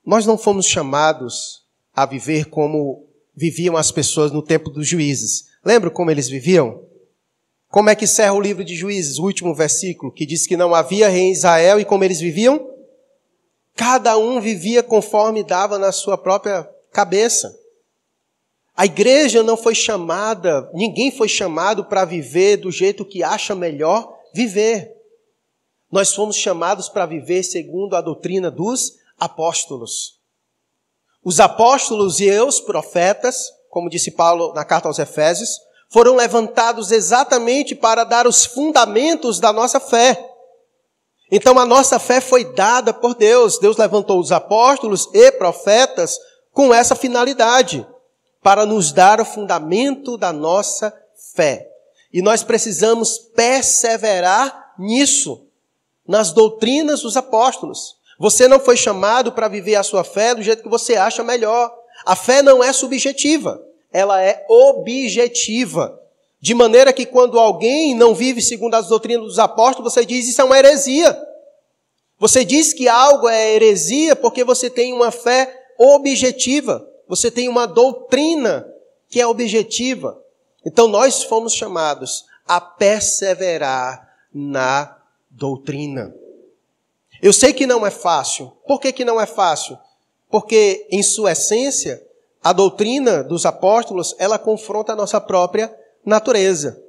Nós 0.05 0.27
não 0.27 0.39
fomos 0.39 0.67
chamados 0.67 1.63
a 1.95 2.07
viver 2.07 2.47
como 2.47 3.07
viviam 3.35 3.77
as 3.77 3.91
pessoas 3.91 4.33
no 4.33 4.43
tempo 4.43 4.71
dos 4.71 4.89
juízes. 4.89 5.52
Lembra 5.65 5.91
como 5.91 6.11
eles 6.11 6.29
viviam? 6.29 6.83
Como 7.69 7.89
é 7.89 7.95
que 7.95 8.05
encerra 8.05 8.35
o 8.35 8.41
livro 8.41 8.65
de 8.65 8.75
Juízes, 8.75 9.19
o 9.19 9.25
último 9.25 9.55
versículo, 9.55 10.13
que 10.13 10.27
diz 10.27 10.47
que 10.47 10.57
não 10.57 10.75
havia 10.75 11.09
rei 11.09 11.23
em 11.23 11.33
Israel 11.33 11.81
e 11.81 11.85
como 11.85 12.05
eles 12.05 12.21
viviam? 12.21 12.71
Cada 13.75 14.19
um 14.19 14.41
vivia 14.41 14.83
conforme 14.83 15.43
dava 15.43 15.79
na 15.79 15.93
sua 15.93 16.19
própria 16.19 16.69
cabeça. 16.93 17.59
A 18.77 18.85
igreja 18.85 19.43
não 19.43 19.57
foi 19.57 19.75
chamada, 19.75 20.71
ninguém 20.75 21.11
foi 21.11 21.29
chamado 21.29 21.85
para 21.85 22.05
viver 22.05 22.59
do 22.59 22.71
jeito 22.71 23.05
que 23.05 23.23
acha 23.23 23.55
melhor 23.55 24.19
viver. 24.35 24.91
Nós 25.91 26.15
fomos 26.15 26.37
chamados 26.37 26.89
para 26.89 27.07
viver 27.07 27.43
segundo 27.43 27.95
a 27.95 28.01
doutrina 28.01 28.51
dos 28.51 28.99
apóstolos. 29.19 30.19
Os 31.23 31.39
apóstolos 31.39 32.19
e 32.19 32.31
os 32.41 32.61
profetas, 32.61 33.37
como 33.73 33.89
disse 33.89 34.11
Paulo 34.11 34.53
na 34.53 34.67
carta 34.67 34.87
aos 34.87 34.99
Efésios, 34.99 35.59
foram 35.89 36.15
levantados 36.15 36.93
exatamente 36.93 37.75
para 37.75 38.05
dar 38.05 38.27
os 38.27 38.45
fundamentos 38.45 39.41
da 39.41 39.51
nossa 39.51 39.81
fé. 39.81 40.29
Então 41.31 41.59
a 41.59 41.65
nossa 41.65 41.99
fé 41.99 42.21
foi 42.21 42.45
dada 42.53 42.93
por 42.93 43.15
Deus. 43.15 43.59
Deus 43.59 43.79
levantou 43.79 44.21
os 44.21 44.31
apóstolos 44.31 45.09
e 45.15 45.33
profetas 45.33 46.19
com 46.53 46.73
essa 46.75 46.95
finalidade 46.95 47.87
para 48.43 48.67
nos 48.67 48.93
dar 48.93 49.23
o 49.23 49.25
fundamento 49.25 50.19
da 50.19 50.35
nossa 50.35 50.95
fé. 51.35 51.67
E 52.13 52.21
nós 52.21 52.43
precisamos 52.43 53.17
perseverar 53.17 54.75
nisso, 54.79 55.47
nas 56.07 56.31
doutrinas 56.31 57.01
dos 57.01 57.17
apóstolos. 57.17 57.97
Você 58.19 58.47
não 58.47 58.61
foi 58.61 58.77
chamado 58.77 59.33
para 59.33 59.49
viver 59.49 59.77
a 59.77 59.83
sua 59.83 60.05
fé 60.05 60.35
do 60.35 60.43
jeito 60.43 60.63
que 60.63 60.69
você 60.69 60.95
acha 60.95 61.25
melhor. 61.25 61.75
A 62.05 62.17
fé 62.17 62.43
não 62.43 62.63
é 62.63 62.73
subjetiva, 62.73 63.63
ela 63.93 64.21
é 64.23 64.45
objetiva. 64.49 66.01
De 66.41 66.55
maneira 66.55 66.93
que 66.93 67.07
quando 67.07 67.39
alguém 67.39 67.95
não 67.95 68.15
vive 68.15 68.43
segundo 68.43 68.75
as 68.75 68.89
doutrinas 68.89 69.25
dos 69.25 69.39
apóstolos, 69.39 69.95
você 69.95 70.05
diz 70.05 70.29
isso 70.29 70.41
é 70.41 70.45
uma 70.45 70.59
heresia. 70.59 71.17
Você 72.19 72.45
diz 72.45 72.73
que 72.73 72.89
algo 72.89 73.29
é 73.29 73.55
heresia 73.55 74.17
porque 74.17 74.43
você 74.43 74.69
tem 74.69 74.93
uma 74.93 75.11
fé 75.11 75.67
objetiva. 75.79 76.85
Você 77.09 77.31
tem 77.31 77.49
uma 77.49 77.67
doutrina 77.67 78.67
que 79.09 79.21
é 79.21 79.27
objetiva. 79.27 80.21
Então 80.65 80.89
nós 80.89 81.23
fomos 81.23 81.53
chamados 81.53 82.25
a 82.47 82.61
perseverar 82.61 84.09
na 84.33 84.97
doutrina. 85.31 86.15
Eu 87.21 87.33
sei 87.33 87.53
que 87.53 87.67
não 87.67 87.87
é 87.87 87.91
fácil. 87.91 88.53
Por 88.67 88.81
que, 88.81 88.93
que 88.93 89.05
não 89.05 89.21
é 89.21 89.27
fácil? 89.27 89.79
Porque, 90.33 90.87
em 90.91 91.03
sua 91.03 91.33
essência, 91.33 92.03
a 92.43 92.55
doutrina 92.55 93.23
dos 93.23 93.45
apóstolos, 93.45 94.15
ela 94.19 94.39
confronta 94.39 94.95
a 94.95 94.97
nossa 94.97 95.21
própria 95.21 95.71
natureza. 96.03 96.83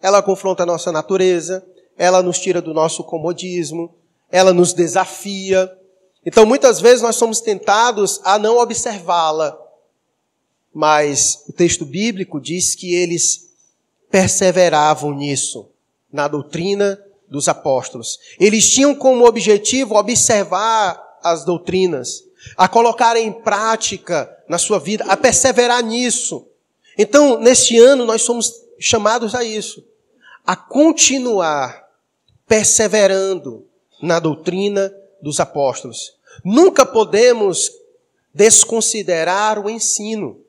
Ela 0.00 0.22
confronta 0.22 0.62
a 0.62 0.66
nossa 0.66 0.92
natureza, 0.92 1.66
ela 1.98 2.22
nos 2.22 2.38
tira 2.38 2.62
do 2.62 2.72
nosso 2.72 3.02
comodismo, 3.02 3.92
ela 4.30 4.52
nos 4.52 4.72
desafia. 4.72 5.76
Então, 6.24 6.46
muitas 6.46 6.80
vezes 6.80 7.02
nós 7.02 7.16
somos 7.16 7.40
tentados 7.40 8.20
a 8.22 8.38
não 8.38 8.58
observá-la, 8.58 9.60
mas 10.72 11.42
o 11.48 11.52
texto 11.52 11.84
bíblico 11.84 12.40
diz 12.40 12.76
que 12.76 12.94
eles 12.94 13.50
perseveravam 14.08 15.12
nisso, 15.12 15.68
na 16.12 16.28
doutrina 16.28 16.96
dos 17.28 17.48
apóstolos. 17.48 18.20
Eles 18.38 18.70
tinham 18.70 18.94
como 18.94 19.26
objetivo 19.26 19.96
observar 19.96 21.02
as 21.24 21.44
doutrinas, 21.44 22.22
a 22.56 22.68
colocar 22.68 23.16
em 23.16 23.32
prática 23.32 24.30
na 24.48 24.58
sua 24.58 24.78
vida, 24.78 25.04
a 25.08 25.16
perseverar 25.16 25.82
nisso. 25.82 26.46
Então, 26.96 27.38
neste 27.38 27.78
ano, 27.78 28.04
nós 28.04 28.22
somos 28.22 28.52
chamados 28.78 29.34
a 29.34 29.42
isso, 29.42 29.84
a 30.46 30.54
continuar 30.54 31.88
perseverando 32.46 33.66
na 34.02 34.18
doutrina 34.18 34.94
dos 35.20 35.40
apóstolos. 35.40 36.16
Nunca 36.44 36.84
podemos 36.84 37.70
desconsiderar 38.32 39.58
o 39.58 39.70
ensino. 39.70 40.40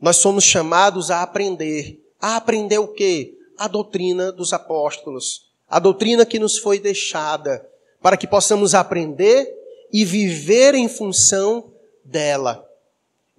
Nós 0.00 0.16
somos 0.16 0.44
chamados 0.44 1.10
a 1.10 1.22
aprender. 1.22 2.00
A 2.20 2.36
aprender 2.36 2.78
o 2.78 2.88
quê? 2.88 3.36
A 3.58 3.66
doutrina 3.66 4.30
dos 4.30 4.52
apóstolos. 4.52 5.50
A 5.68 5.78
doutrina 5.78 6.24
que 6.24 6.38
nos 6.38 6.58
foi 6.58 6.78
deixada 6.78 7.66
para 8.00 8.16
que 8.16 8.26
possamos 8.26 8.74
aprender 8.74 9.63
e 9.92 10.04
viver 10.04 10.74
em 10.74 10.88
função 10.88 11.72
dela. 12.04 12.68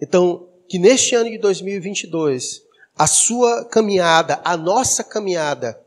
Então, 0.01 0.47
que 0.67 0.79
neste 0.79 1.15
ano 1.15 1.29
de 1.29 1.37
2022, 1.37 2.63
a 2.97 3.07
sua 3.07 3.65
caminhada, 3.65 4.39
a 4.43 4.55
nossa 4.55 5.03
caminhada, 5.03 5.79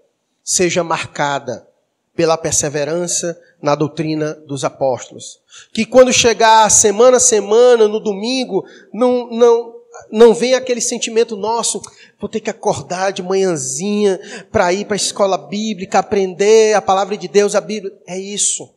seja 0.44 0.84
marcada 0.84 1.66
pela 2.14 2.36
perseverança 2.36 3.38
na 3.60 3.74
doutrina 3.74 4.34
dos 4.46 4.64
apóstolos. 4.64 5.40
Que 5.72 5.84
quando 5.84 6.12
chegar 6.12 6.70
semana 6.70 7.16
a 7.16 7.20
semana, 7.20 7.88
no 7.88 8.00
domingo, 8.00 8.64
não, 8.92 9.28
não, 9.30 9.74
não 10.10 10.34
vem 10.34 10.54
aquele 10.54 10.80
sentimento 10.80 11.36
nosso, 11.36 11.82
vou 12.18 12.28
ter 12.28 12.40
que 12.40 12.50
acordar 12.50 13.12
de 13.12 13.22
manhãzinha 13.22 14.18
para 14.50 14.72
ir 14.72 14.84
para 14.84 14.94
a 14.94 14.96
escola 14.96 15.36
bíblica, 15.36 15.98
aprender 15.98 16.74
a 16.74 16.82
palavra 16.82 17.16
de 17.16 17.28
Deus, 17.28 17.54
a 17.54 17.60
Bíblia. 17.60 17.92
É 18.06 18.18
isso. 18.18 18.68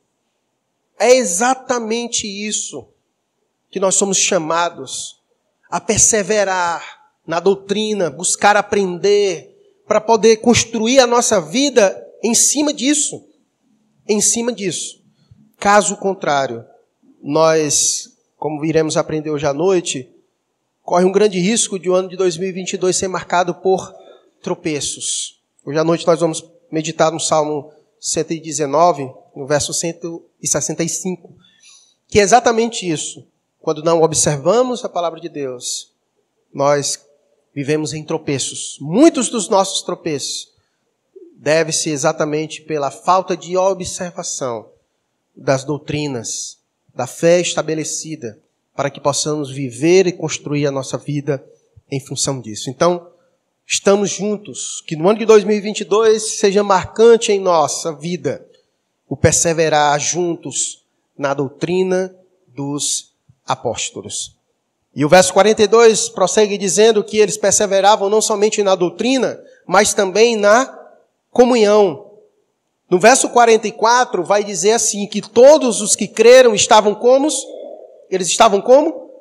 É 1.01 1.15
exatamente 1.15 2.27
isso 2.27 2.87
que 3.71 3.79
nós 3.79 3.95
somos 3.95 4.17
chamados 4.17 5.19
a 5.67 5.81
perseverar 5.81 6.83
na 7.25 7.39
doutrina, 7.39 8.11
buscar 8.11 8.55
aprender, 8.55 9.51
para 9.87 9.99
poder 9.99 10.37
construir 10.37 10.99
a 10.99 11.07
nossa 11.07 11.41
vida 11.41 12.07
em 12.23 12.35
cima 12.35 12.71
disso. 12.71 13.27
Em 14.07 14.21
cima 14.21 14.53
disso. 14.53 15.01
Caso 15.57 15.97
contrário, 15.97 16.63
nós, 17.19 18.15
como 18.37 18.63
iremos 18.63 18.95
aprender 18.95 19.31
hoje 19.31 19.47
à 19.47 19.53
noite, 19.53 20.07
corre 20.83 21.03
um 21.03 21.11
grande 21.11 21.39
risco 21.39 21.79
de 21.79 21.89
o 21.89 21.95
ano 21.95 22.09
de 22.09 22.15
2022 22.15 22.95
ser 22.95 23.07
marcado 23.07 23.55
por 23.55 23.91
tropeços. 24.39 25.41
Hoje 25.65 25.79
à 25.79 25.83
noite 25.83 26.05
nós 26.05 26.19
vamos 26.19 26.45
meditar 26.71 27.11
no 27.11 27.19
Salmo 27.19 27.73
119, 27.99 29.11
no 29.35 29.45
verso 29.45 29.73
165, 29.73 31.33
que 32.07 32.19
é 32.19 32.23
exatamente 32.23 32.89
isso. 32.89 33.25
Quando 33.59 33.83
não 33.83 34.01
observamos 34.01 34.83
a 34.83 34.89
palavra 34.89 35.19
de 35.19 35.29
Deus, 35.29 35.91
nós 36.53 36.99
vivemos 37.53 37.93
em 37.93 38.03
tropeços. 38.03 38.77
Muitos 38.81 39.29
dos 39.29 39.49
nossos 39.49 39.81
tropeços 39.83 40.51
deve-se 41.35 41.89
exatamente 41.89 42.61
pela 42.61 42.91
falta 42.91 43.35
de 43.35 43.57
observação 43.57 44.69
das 45.35 45.63
doutrinas, 45.63 46.57
da 46.93 47.07
fé 47.07 47.39
estabelecida 47.39 48.39
para 48.75 48.89
que 48.89 48.99
possamos 48.99 49.51
viver 49.51 50.07
e 50.07 50.11
construir 50.11 50.65
a 50.65 50.71
nossa 50.71 50.97
vida 50.97 51.43
em 51.89 51.99
função 51.99 52.39
disso. 52.39 52.69
Então, 52.69 53.07
estamos 53.67 54.09
juntos, 54.09 54.83
que 54.87 54.95
no 54.95 55.07
ano 55.07 55.19
de 55.19 55.25
2022 55.25 56.37
seja 56.39 56.63
marcante 56.63 57.31
em 57.31 57.39
nossa 57.39 57.93
vida 57.93 58.45
o 59.11 59.17
perseverar 59.17 59.99
juntos 59.99 60.85
na 61.17 61.33
doutrina 61.33 62.15
dos 62.47 63.11
apóstolos. 63.45 64.37
E 64.95 65.03
o 65.03 65.09
verso 65.09 65.33
42 65.33 66.07
prossegue 66.07 66.57
dizendo 66.57 67.03
que 67.03 67.17
eles 67.17 67.35
perseveravam 67.35 68.07
não 68.07 68.21
somente 68.21 68.63
na 68.63 68.73
doutrina, 68.73 69.37
mas 69.67 69.93
também 69.93 70.37
na 70.37 70.65
comunhão. 71.29 72.09
No 72.89 72.97
verso 72.97 73.27
44 73.27 74.23
vai 74.23 74.45
dizer 74.45 74.71
assim 74.71 75.05
que 75.05 75.21
todos 75.21 75.81
os 75.81 75.93
que 75.93 76.07
creram 76.07 76.55
estavam 76.55 76.95
como 76.95 77.27
eles 78.09 78.29
estavam 78.29 78.61
como? 78.61 79.11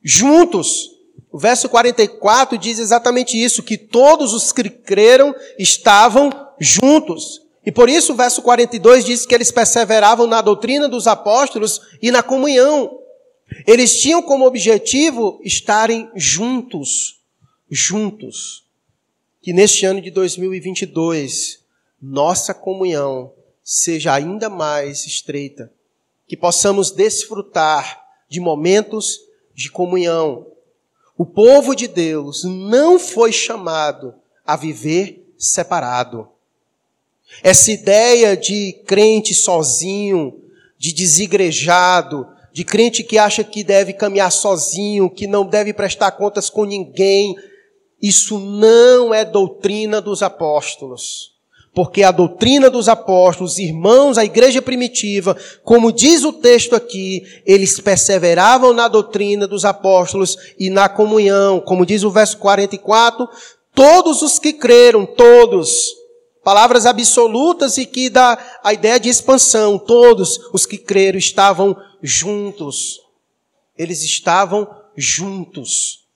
Juntos. 0.00 0.88
O 1.32 1.38
verso 1.38 1.68
44 1.68 2.56
diz 2.56 2.78
exatamente 2.78 3.36
isso, 3.36 3.60
que 3.60 3.76
todos 3.76 4.32
os 4.32 4.52
que 4.52 4.70
creram 4.70 5.34
estavam 5.58 6.30
juntos. 6.60 7.49
E 7.64 7.70
por 7.70 7.88
isso 7.88 8.12
o 8.12 8.16
verso 8.16 8.42
42 8.42 9.04
diz 9.04 9.26
que 9.26 9.34
eles 9.34 9.50
perseveravam 9.50 10.26
na 10.26 10.40
doutrina 10.40 10.88
dos 10.88 11.06
apóstolos 11.06 11.80
e 12.00 12.10
na 12.10 12.22
comunhão. 12.22 12.98
Eles 13.66 14.00
tinham 14.00 14.22
como 14.22 14.46
objetivo 14.46 15.40
estarem 15.44 16.10
juntos, 16.14 17.20
juntos. 17.70 18.64
Que 19.42 19.52
neste 19.52 19.84
ano 19.84 20.00
de 20.00 20.10
2022, 20.10 21.60
nossa 22.00 22.54
comunhão 22.54 23.32
seja 23.62 24.14
ainda 24.14 24.48
mais 24.48 25.06
estreita, 25.06 25.72
que 26.26 26.36
possamos 26.36 26.90
desfrutar 26.90 28.02
de 28.28 28.40
momentos 28.40 29.20
de 29.54 29.70
comunhão. 29.70 30.46
O 31.16 31.26
povo 31.26 31.74
de 31.74 31.86
Deus 31.86 32.44
não 32.44 32.98
foi 32.98 33.32
chamado 33.32 34.14
a 34.46 34.56
viver 34.56 35.32
separado. 35.38 36.28
Essa 37.42 37.72
ideia 37.72 38.36
de 38.36 38.72
crente 38.86 39.34
sozinho, 39.34 40.40
de 40.78 40.92
desigrejado, 40.92 42.26
de 42.52 42.64
crente 42.64 43.02
que 43.02 43.18
acha 43.18 43.44
que 43.44 43.62
deve 43.62 43.92
caminhar 43.92 44.32
sozinho, 44.32 45.10
que 45.10 45.26
não 45.26 45.46
deve 45.46 45.72
prestar 45.72 46.12
contas 46.12 46.50
com 46.50 46.64
ninguém, 46.64 47.36
isso 48.02 48.38
não 48.38 49.12
é 49.12 49.24
doutrina 49.24 50.00
dos 50.00 50.22
apóstolos. 50.22 51.30
Porque 51.72 52.02
a 52.02 52.10
doutrina 52.10 52.68
dos 52.68 52.88
apóstolos, 52.88 53.58
irmãos, 53.58 54.18
a 54.18 54.24
igreja 54.24 54.60
primitiva, 54.60 55.36
como 55.62 55.92
diz 55.92 56.24
o 56.24 56.32
texto 56.32 56.74
aqui, 56.74 57.22
eles 57.46 57.78
perseveravam 57.78 58.72
na 58.72 58.88
doutrina 58.88 59.46
dos 59.46 59.64
apóstolos 59.64 60.36
e 60.58 60.68
na 60.68 60.88
comunhão, 60.88 61.60
como 61.60 61.86
diz 61.86 62.02
o 62.02 62.10
verso 62.10 62.38
44, 62.38 63.28
todos 63.72 64.20
os 64.20 64.38
que 64.38 64.52
creram, 64.52 65.06
todos, 65.06 65.90
palavras 66.42 66.86
absolutas 66.86 67.78
e 67.78 67.86
que 67.86 68.10
dá 68.10 68.38
a 68.62 68.72
ideia 68.72 68.98
de 68.98 69.08
expansão, 69.08 69.78
todos 69.78 70.38
os 70.52 70.66
que 70.66 70.78
creram 70.78 71.18
estavam 71.18 71.76
juntos. 72.02 73.00
Eles 73.76 74.02
estavam 74.02 74.68
juntos. 74.96 76.06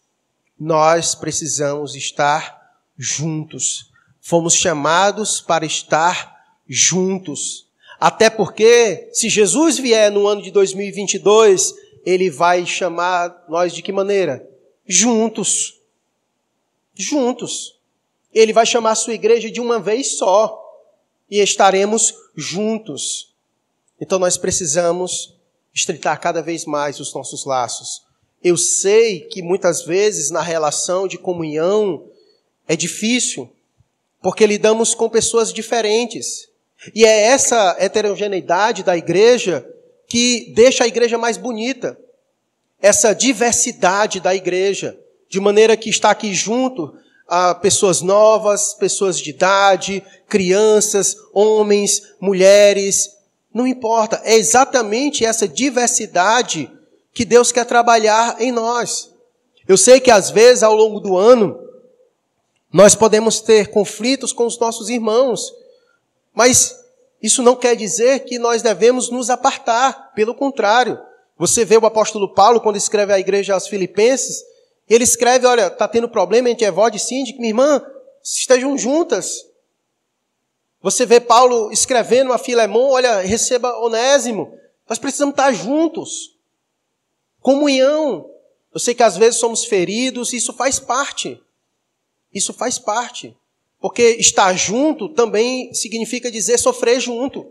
Nós 0.59 1.15
precisamos 1.15 1.95
estar 1.95 2.63
juntos 2.97 3.93
Fomos 4.27 4.55
chamados 4.55 5.43
para 5.43 5.67
estar 5.67 6.35
juntos. 6.67 7.67
Até 8.01 8.31
porque, 8.31 9.11
se 9.13 9.29
Jesus 9.29 9.77
vier 9.77 10.11
no 10.11 10.27
ano 10.27 10.41
de 10.41 10.51
2022, 10.51 11.75
ele 12.07 12.31
vai 12.31 12.65
chamar 12.65 13.45
nós 13.51 13.75
de 13.75 13.83
que 13.83 13.93
maneira? 13.93 14.49
Juntos. 14.87 15.79
Juntos. 16.95 17.79
Ele 18.35 18.53
vai 18.53 18.67
chamar 18.67 18.91
a 18.91 18.97
sua 18.97 19.15
igreja 19.15 19.51
de 19.51 19.61
uma 19.61 19.79
vez 19.79 20.19
só. 20.19 20.61
E 21.31 21.41
estaremos 21.41 22.15
juntos. 22.35 23.33
Então 24.01 24.19
nós 24.19 24.37
precisamos 24.37 25.35
estreitar 25.73 26.21
cada 26.21 26.43
vez 26.43 26.65
mais 26.65 27.01
os 27.01 27.15
nossos 27.15 27.45
laços. 27.45 28.03
Eu 28.43 28.57
sei 28.57 29.21
que 29.21 29.41
muitas 29.41 29.85
vezes 29.85 30.31
na 30.31 30.43
relação 30.43 31.09
de 31.09 31.17
comunhão 31.17 32.07
é 32.69 32.77
difícil, 32.77 33.51
porque 34.23 34.47
lidamos 34.47 34.95
com 34.95 35.09
pessoas 35.09 35.53
diferentes. 35.53 36.49
E 36.95 37.05
é 37.05 37.21
essa 37.23 37.77
heterogeneidade 37.79 38.83
da 38.83 38.97
igreja 38.97 39.67
que 40.07 40.53
deixa 40.55 40.85
a 40.85 40.87
igreja 40.87 41.17
mais 41.17 41.37
bonita. 41.37 41.99
Essa 42.81 43.15
diversidade 43.15 44.21
da 44.21 44.35
igreja, 44.35 44.99
de 45.29 45.41
maneira 45.41 45.77
que 45.77 45.89
está 45.89 46.11
aqui 46.11 46.35
junto 46.35 46.95
a 47.27 47.55
pessoas 47.55 48.01
novas, 48.03 48.75
pessoas 48.75 49.19
de 49.19 49.31
idade, 49.31 50.03
crianças, 50.29 51.17
homens, 51.33 52.15
mulheres, 52.21 53.11
não 53.53 53.67
importa, 53.67 54.21
é 54.25 54.35
exatamente 54.35 55.25
essa 55.25 55.47
diversidade 55.47 56.71
que 57.13 57.25
Deus 57.25 57.53
quer 57.53 57.65
trabalhar 57.65 58.41
em 58.41 58.51
nós. 58.51 59.11
Eu 59.67 59.77
sei 59.77 60.01
que 60.01 60.11
às 60.11 60.31
vezes 60.31 60.63
ao 60.63 60.75
longo 60.75 60.99
do 60.99 61.17
ano 61.17 61.59
nós 62.73 62.97
podemos 62.97 63.41
ter 63.41 63.71
conflitos 63.71 64.33
com 64.33 64.45
os 64.47 64.59
nossos 64.59 64.89
irmãos, 64.89 65.55
mas 66.35 66.77
isso 67.23 67.43
não 67.43 67.55
quer 67.55 67.77
dizer 67.77 68.25
que 68.25 68.39
nós 68.39 68.61
devemos 68.61 69.09
nos 69.09 69.31
apartar, 69.31 70.13
pelo 70.15 70.35
contrário. 70.35 70.99
Você 71.39 71.65
vê 71.65 71.77
o 71.77 71.87
apóstolo 71.87 72.35
Paulo, 72.35 72.61
quando 72.61 72.77
escreve 72.77 73.13
à 73.13 73.19
igreja 73.19 73.55
aos 73.55 73.69
Filipenses, 73.69 74.45
ele 74.89 75.05
escreve: 75.05 75.47
Olha, 75.47 75.69
está 75.69 75.89
tendo 75.89 76.09
problema 76.09 76.51
entre 76.51 76.67
Evode 76.67 76.97
e 76.97 77.01
Síndico, 77.01 77.39
minha 77.39 77.51
irmã, 77.51 77.85
estejam 78.23 78.77
juntas. 78.77 79.45
Você 80.81 81.07
vê 81.07 81.21
Paulo 81.21 81.73
escrevendo 81.73 82.33
a 82.33 82.39
Filemão: 82.39 82.91
Olha, 82.91 83.21
receba 83.21 83.79
Onésimo. 83.79 84.59
Nós 84.89 84.99
precisamos 84.99 85.33
estar 85.33 85.53
juntos. 85.53 86.37
Comunhão. 87.41 88.31
Eu 88.73 88.81
sei 88.81 88.95
que 88.95 89.03
às 89.03 89.17
vezes 89.17 89.39
somos 89.39 89.65
feridos, 89.65 90.33
isso 90.33 90.53
faz 90.53 90.79
parte. 90.79 91.41
Isso 92.33 92.53
faz 92.53 92.79
parte. 92.79 93.37
Porque 93.81 94.03
estar 94.19 94.53
junto 94.55 95.09
também 95.11 95.73
significa 95.73 96.31
dizer 96.31 96.59
sofrer 96.59 97.01
junto. 97.01 97.51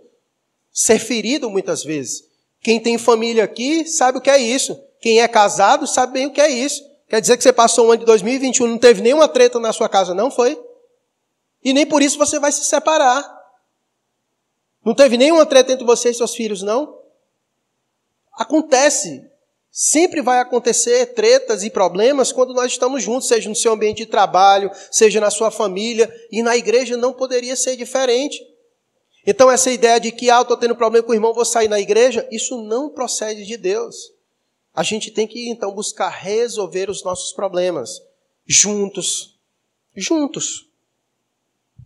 Ser 0.71 0.99
ferido 0.99 1.49
muitas 1.49 1.83
vezes. 1.83 2.25
Quem 2.59 2.79
tem 2.79 2.97
família 2.97 3.43
aqui 3.43 3.85
sabe 3.85 4.17
o 4.17 4.21
que 4.21 4.29
é 4.29 4.37
isso. 4.37 4.77
Quem 4.99 5.21
é 5.21 5.27
casado 5.27 5.87
sabe 5.87 6.13
bem 6.13 6.27
o 6.27 6.31
que 6.31 6.41
é 6.41 6.49
isso. 6.49 6.83
Quer 7.07 7.21
dizer 7.21 7.37
que 7.37 7.43
você 7.43 7.53
passou 7.53 7.87
um 7.87 7.91
ano 7.91 7.99
de 7.99 8.05
2021 8.05 8.67
não 8.67 8.77
teve 8.77 9.01
nenhuma 9.01 9.27
treta 9.27 9.59
na 9.59 9.73
sua 9.73 9.87
casa, 9.87 10.13
não 10.13 10.31
foi? 10.31 10.59
E 11.63 11.73
nem 11.73 11.85
por 11.85 12.01
isso 12.01 12.17
você 12.17 12.39
vai 12.39 12.51
se 12.51 12.65
separar. 12.65 13.23
Não 14.83 14.93
teve 14.93 15.17
nenhuma 15.17 15.45
treta 15.45 15.71
entre 15.71 15.85
você 15.85 16.09
e 16.09 16.13
seus 16.13 16.35
filhos, 16.35 16.61
não? 16.61 16.99
Acontece. 18.33 19.29
Sempre 19.71 20.21
vai 20.21 20.39
acontecer 20.39 21.13
tretas 21.13 21.63
e 21.63 21.69
problemas 21.69 22.31
quando 22.31 22.53
nós 22.53 22.71
estamos 22.71 23.01
juntos, 23.01 23.27
seja 23.27 23.49
no 23.49 23.55
seu 23.55 23.73
ambiente 23.73 23.97
de 23.97 24.05
trabalho, 24.05 24.69
seja 24.91 25.19
na 25.19 25.31
sua 25.31 25.49
família, 25.49 26.13
e 26.31 26.43
na 26.43 26.55
igreja 26.55 26.95
não 26.95 27.11
poderia 27.11 27.55
ser 27.55 27.75
diferente. 27.75 28.39
Então, 29.25 29.49
essa 29.49 29.71
ideia 29.71 29.99
de 29.99 30.11
que, 30.11 30.29
ah, 30.29 30.37
eu 30.37 30.41
estou 30.43 30.57
tendo 30.57 30.75
problema 30.75 31.03
com 31.03 31.11
o 31.11 31.15
irmão, 31.15 31.33
vou 31.33 31.45
sair 31.45 31.67
na 31.67 31.79
igreja, 31.79 32.27
isso 32.29 32.61
não 32.61 32.89
procede 32.89 33.45
de 33.45 33.57
Deus. 33.57 34.12
A 34.73 34.81
gente 34.81 35.11
tem 35.11 35.27
que, 35.27 35.49
então, 35.49 35.73
buscar 35.73 36.09
resolver 36.09 36.89
os 36.89 37.03
nossos 37.03 37.31
problemas 37.31 38.01
juntos. 38.45 39.37
Juntos. 39.95 40.67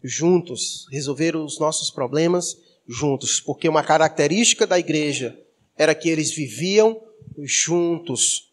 Juntos. 0.01 0.87
Resolver 0.91 1.35
os 1.35 1.59
nossos 1.59 1.91
problemas 1.91 2.57
juntos. 2.87 3.41
Porque 3.41 3.67
uma 3.67 3.83
característica 3.83 4.65
da 4.65 4.79
igreja 4.79 5.37
era 5.77 5.93
que 5.93 6.09
eles 6.09 6.31
viviam 6.31 7.01
juntos. 7.39 8.51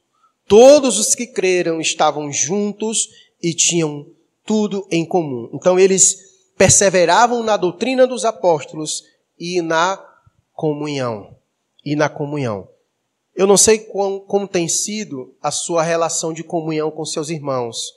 Todos 0.48 0.98
os 0.98 1.14
que 1.14 1.26
creram 1.26 1.80
estavam 1.80 2.30
juntos 2.32 3.08
e 3.40 3.54
tinham 3.54 4.06
tudo 4.44 4.86
em 4.90 5.04
comum. 5.04 5.48
Então 5.54 5.78
eles 5.78 6.18
perseveravam 6.58 7.42
na 7.42 7.56
doutrina 7.56 8.06
dos 8.06 8.24
apóstolos 8.24 9.04
e 9.38 9.62
na 9.62 9.96
comunhão. 10.52 11.36
E 11.84 11.94
na 11.94 12.08
comunhão. 12.08 12.68
Eu 13.34 13.46
não 13.46 13.56
sei 13.56 13.78
como, 13.78 14.20
como 14.20 14.46
tem 14.46 14.68
sido 14.68 15.36
a 15.42 15.50
sua 15.50 15.82
relação 15.82 16.32
de 16.32 16.44
comunhão 16.44 16.90
com 16.90 17.04
seus 17.04 17.30
irmãos, 17.30 17.92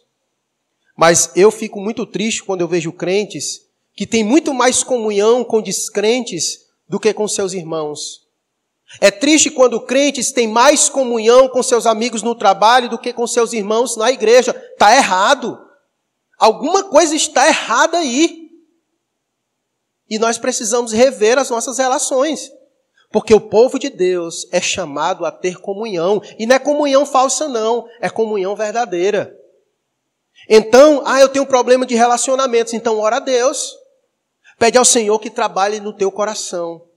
mas 0.97 1.31
eu 1.35 1.51
fico 1.51 1.79
muito 1.79 2.05
triste 2.05 2.43
quando 2.43 2.61
eu 2.61 2.67
vejo 2.67 2.91
crentes 2.91 3.67
que 3.93 4.07
têm 4.07 4.23
muito 4.23 4.53
mais 4.53 4.83
comunhão 4.83 5.43
com 5.43 5.61
descrentes 5.61 6.65
do 6.89 6.99
que 6.99 7.13
com 7.13 7.27
seus 7.27 7.53
irmãos. 7.53 8.27
É 9.01 9.11
triste 9.11 9.51
quando 9.51 9.81
crentes 9.81 10.31
têm 10.31 10.47
mais 10.47 10.87
comunhão 10.87 11.49
com 11.49 11.61
seus 11.61 11.85
amigos 11.85 12.23
no 12.23 12.33
trabalho 12.33 12.89
do 12.89 12.97
que 12.97 13.11
com 13.11 13.27
seus 13.27 13.53
irmãos 13.53 13.97
na 13.97 14.11
igreja. 14.11 14.51
Está 14.71 14.95
errado. 14.95 15.59
Alguma 16.39 16.83
coisa 16.83 17.15
está 17.15 17.47
errada 17.47 17.97
aí. 17.97 18.47
E 20.09 20.17
nós 20.17 20.37
precisamos 20.37 20.93
rever 20.93 21.37
as 21.37 21.49
nossas 21.49 21.77
relações. 21.77 22.49
Porque 23.11 23.33
o 23.33 23.39
povo 23.39 23.79
de 23.79 23.89
Deus 23.89 24.47
é 24.51 24.59
chamado 24.59 25.25
a 25.25 25.31
ter 25.31 25.57
comunhão. 25.59 26.21
E 26.37 26.45
não 26.45 26.55
é 26.55 26.59
comunhão 26.59 27.05
falsa, 27.05 27.47
não. 27.47 27.87
É 28.01 28.09
comunhão 28.09 28.55
verdadeira. 28.55 29.35
Então, 30.49 31.01
ah, 31.05 31.19
eu 31.19 31.29
tenho 31.29 31.43
um 31.43 31.47
problema 31.47 31.85
de 31.85 31.95
relacionamentos. 31.95 32.73
Então, 32.73 32.99
ora 32.99 33.17
a 33.17 33.21
Deus. 33.21 33.75
Pede 34.59 34.77
ao 34.77 34.85
Senhor 34.85 35.19
que 35.19 35.29
trabalhe 35.29 35.79
no 35.79 35.93
teu 35.93 36.11
coração 36.11 36.87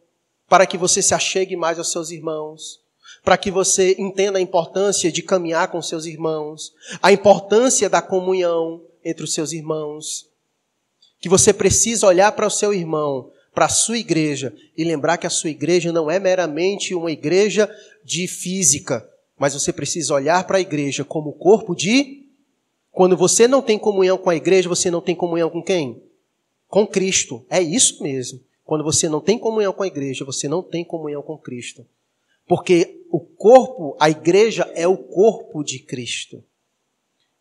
para 0.51 0.67
que 0.67 0.77
você 0.77 1.01
se 1.01 1.15
achegue 1.15 1.55
mais 1.55 1.79
aos 1.79 1.93
seus 1.93 2.11
irmãos, 2.11 2.81
para 3.23 3.39
que 3.39 3.53
você 3.53 3.95
entenda 3.97 4.39
a 4.39 4.43
importância 4.43 5.13
de 5.13 5.23
caminhar 5.23 5.69
com 5.69 5.81
seus 5.81 6.07
irmãos, 6.07 6.73
a 7.01 7.13
importância 7.13 7.89
da 7.89 8.03
comunhão 8.03 8.83
entre 9.05 9.23
os 9.23 9.33
seus 9.33 9.53
irmãos, 9.53 10.29
que 11.21 11.29
você 11.29 11.53
precisa 11.53 12.07
olhar 12.07 12.33
para 12.33 12.49
o 12.49 12.51
seu 12.51 12.75
irmão, 12.75 13.31
para 13.61 13.67
a 13.67 13.69
sua 13.69 13.99
igreja 13.99 14.55
e 14.75 14.83
lembrar 14.83 15.19
que 15.19 15.27
a 15.27 15.31
sua 15.31 15.51
igreja 15.51 15.93
não 15.93 16.11
é 16.11 16.19
meramente 16.19 16.95
uma 16.95 17.13
igreja 17.13 17.69
de 18.03 18.27
física, 18.27 19.07
mas 19.39 19.53
você 19.53 19.71
precisa 19.71 20.15
olhar 20.15 20.47
para 20.47 20.57
a 20.57 20.61
igreja 20.63 21.05
como 21.05 21.35
corpo 21.35 21.75
de 21.75 22.25
quando 22.91 23.19
você 23.19 23.47
não 23.47 23.61
tem 23.61 23.79
comunhão 23.79 24.17
com 24.17 24.31
a 24.31 24.35
igreja, 24.35 24.67
você 24.67 24.91
não 24.91 25.03
tem 25.03 25.15
comunhão 25.15 25.51
com 25.51 25.63
quem? 25.63 26.03
Com 26.69 26.87
Cristo. 26.87 27.45
É 27.51 27.61
isso 27.61 28.03
mesmo. 28.03 28.41
Quando 28.65 28.83
você 28.83 29.11
não 29.11 29.21
tem 29.21 29.39
comunhão 29.39 29.75
com 29.75 29.83
a 29.83 29.87
igreja, 29.87 30.25
você 30.25 30.49
não 30.49 30.63
tem 30.63 30.83
comunhão 30.83 31.21
com 31.21 31.37
Cristo. 31.37 31.87
Porque 32.49 33.05
o 33.11 33.21
corpo, 33.21 33.95
a 34.01 34.09
igreja 34.09 34.73
é 34.75 34.89
o 34.89 34.97
corpo 34.97 35.63
de 35.63 35.81
Cristo. 35.81 36.43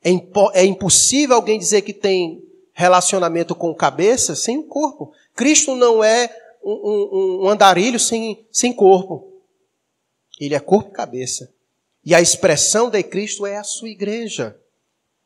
É, 0.04 0.10
impo 0.10 0.52
é 0.54 0.66
impossível 0.66 1.38
alguém 1.38 1.58
dizer 1.58 1.82
que 1.82 1.94
tem 1.94 2.44
relacionamento 2.74 3.54
com 3.54 3.76
cabeça 3.76 4.36
sem 4.36 4.58
o 4.58 4.64
corpo. 4.64 5.14
Cristo 5.40 5.74
não 5.74 6.04
é 6.04 6.30
um, 6.62 6.74
um, 6.74 7.46
um 7.46 7.50
andarilho 7.50 7.98
sem, 7.98 8.46
sem 8.52 8.74
corpo. 8.74 9.42
Ele 10.38 10.54
é 10.54 10.60
corpo 10.60 10.90
e 10.90 10.94
cabeça. 10.94 11.50
E 12.04 12.14
a 12.14 12.20
expressão 12.20 12.90
de 12.90 13.02
Cristo 13.04 13.46
é 13.46 13.56
a 13.56 13.64
sua 13.64 13.88
igreja. 13.88 14.60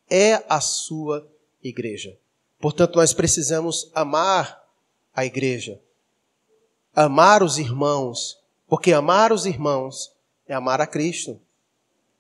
É 0.08 0.44
a 0.48 0.62
sua 0.62 1.28
igreja. 1.64 2.16
Portanto, 2.60 2.96
nós 2.96 3.12
precisamos 3.12 3.90
amar 3.96 4.64
a 5.16 5.26
igreja 5.26 5.82
amar 6.96 7.42
os 7.42 7.58
irmãos, 7.58 8.38
porque 8.68 8.94
amar 8.94 9.34
os 9.34 9.46
irmãos 9.46 10.12
é 10.48 10.54
amar 10.54 10.80
a 10.80 10.88
Cristo, 10.88 11.40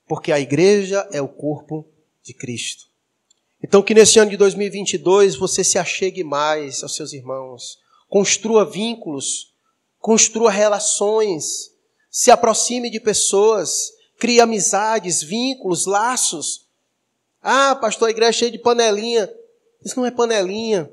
porque 0.08 0.32
a 0.32 0.40
igreja 0.40 1.08
é 1.12 1.22
o 1.22 1.28
corpo 1.28 1.86
de 2.24 2.34
Cristo. 2.34 2.86
Então, 3.62 3.82
que 3.82 3.94
nesse 3.94 4.20
ano 4.20 4.32
de 4.32 4.38
2022 4.38 5.36
você 5.36 5.64
se 5.64 5.78
achegue 5.78 6.24
mais 6.24 6.84
aos 6.84 6.96
seus 6.96 7.14
irmãos, 7.14 7.80
construa 8.14 8.64
vínculos, 8.64 9.56
construa 9.98 10.52
relações, 10.52 11.72
se 12.12 12.30
aproxime 12.30 12.92
de 12.92 13.00
pessoas, 13.00 13.92
crie 14.20 14.40
amizades, 14.40 15.24
vínculos, 15.24 15.88
laços. 15.88 16.68
Ah, 17.42 17.76
pastor, 17.76 18.10
a 18.10 18.12
igreja 18.12 18.30
é 18.30 18.34
cheia 18.34 18.52
de 18.52 18.60
panelinha. 18.60 19.28
Isso 19.84 20.00
não 20.00 20.06
é 20.06 20.12
panelinha. 20.12 20.92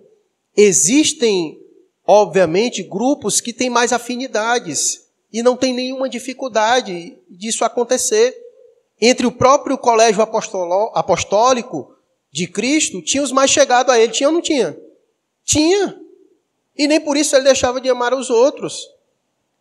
Existem 0.57 1.61
obviamente, 2.07 2.83
grupos 2.83 3.39
que 3.39 3.53
têm 3.53 3.69
mais 3.69 3.93
afinidades 3.93 5.07
e 5.31 5.43
não 5.43 5.59
tem 5.59 5.75
nenhuma 5.75 6.09
dificuldade 6.09 7.19
disso 7.29 7.67
acontecer. 7.67 8.35
Entre 8.99 9.27
o 9.27 9.33
próprio 9.33 9.77
colégio 9.77 10.23
apostólico 10.23 11.95
de 12.33 12.47
Cristo, 12.47 13.03
tinha 13.03 13.23
os 13.23 13.31
mais 13.31 13.51
chegados 13.51 13.93
a 13.93 14.01
ele. 14.01 14.11
Tinha 14.11 14.31
ou 14.31 14.33
não 14.33 14.41
tinha? 14.41 14.75
Tinha. 15.45 16.00
E 16.77 16.87
nem 16.89 17.01
por 17.01 17.17
isso 17.17 17.37
ele 17.37 17.45
deixava 17.45 17.81
de 17.81 17.89
amar 17.89 18.15
os 18.15 18.31
outros. 18.31 18.89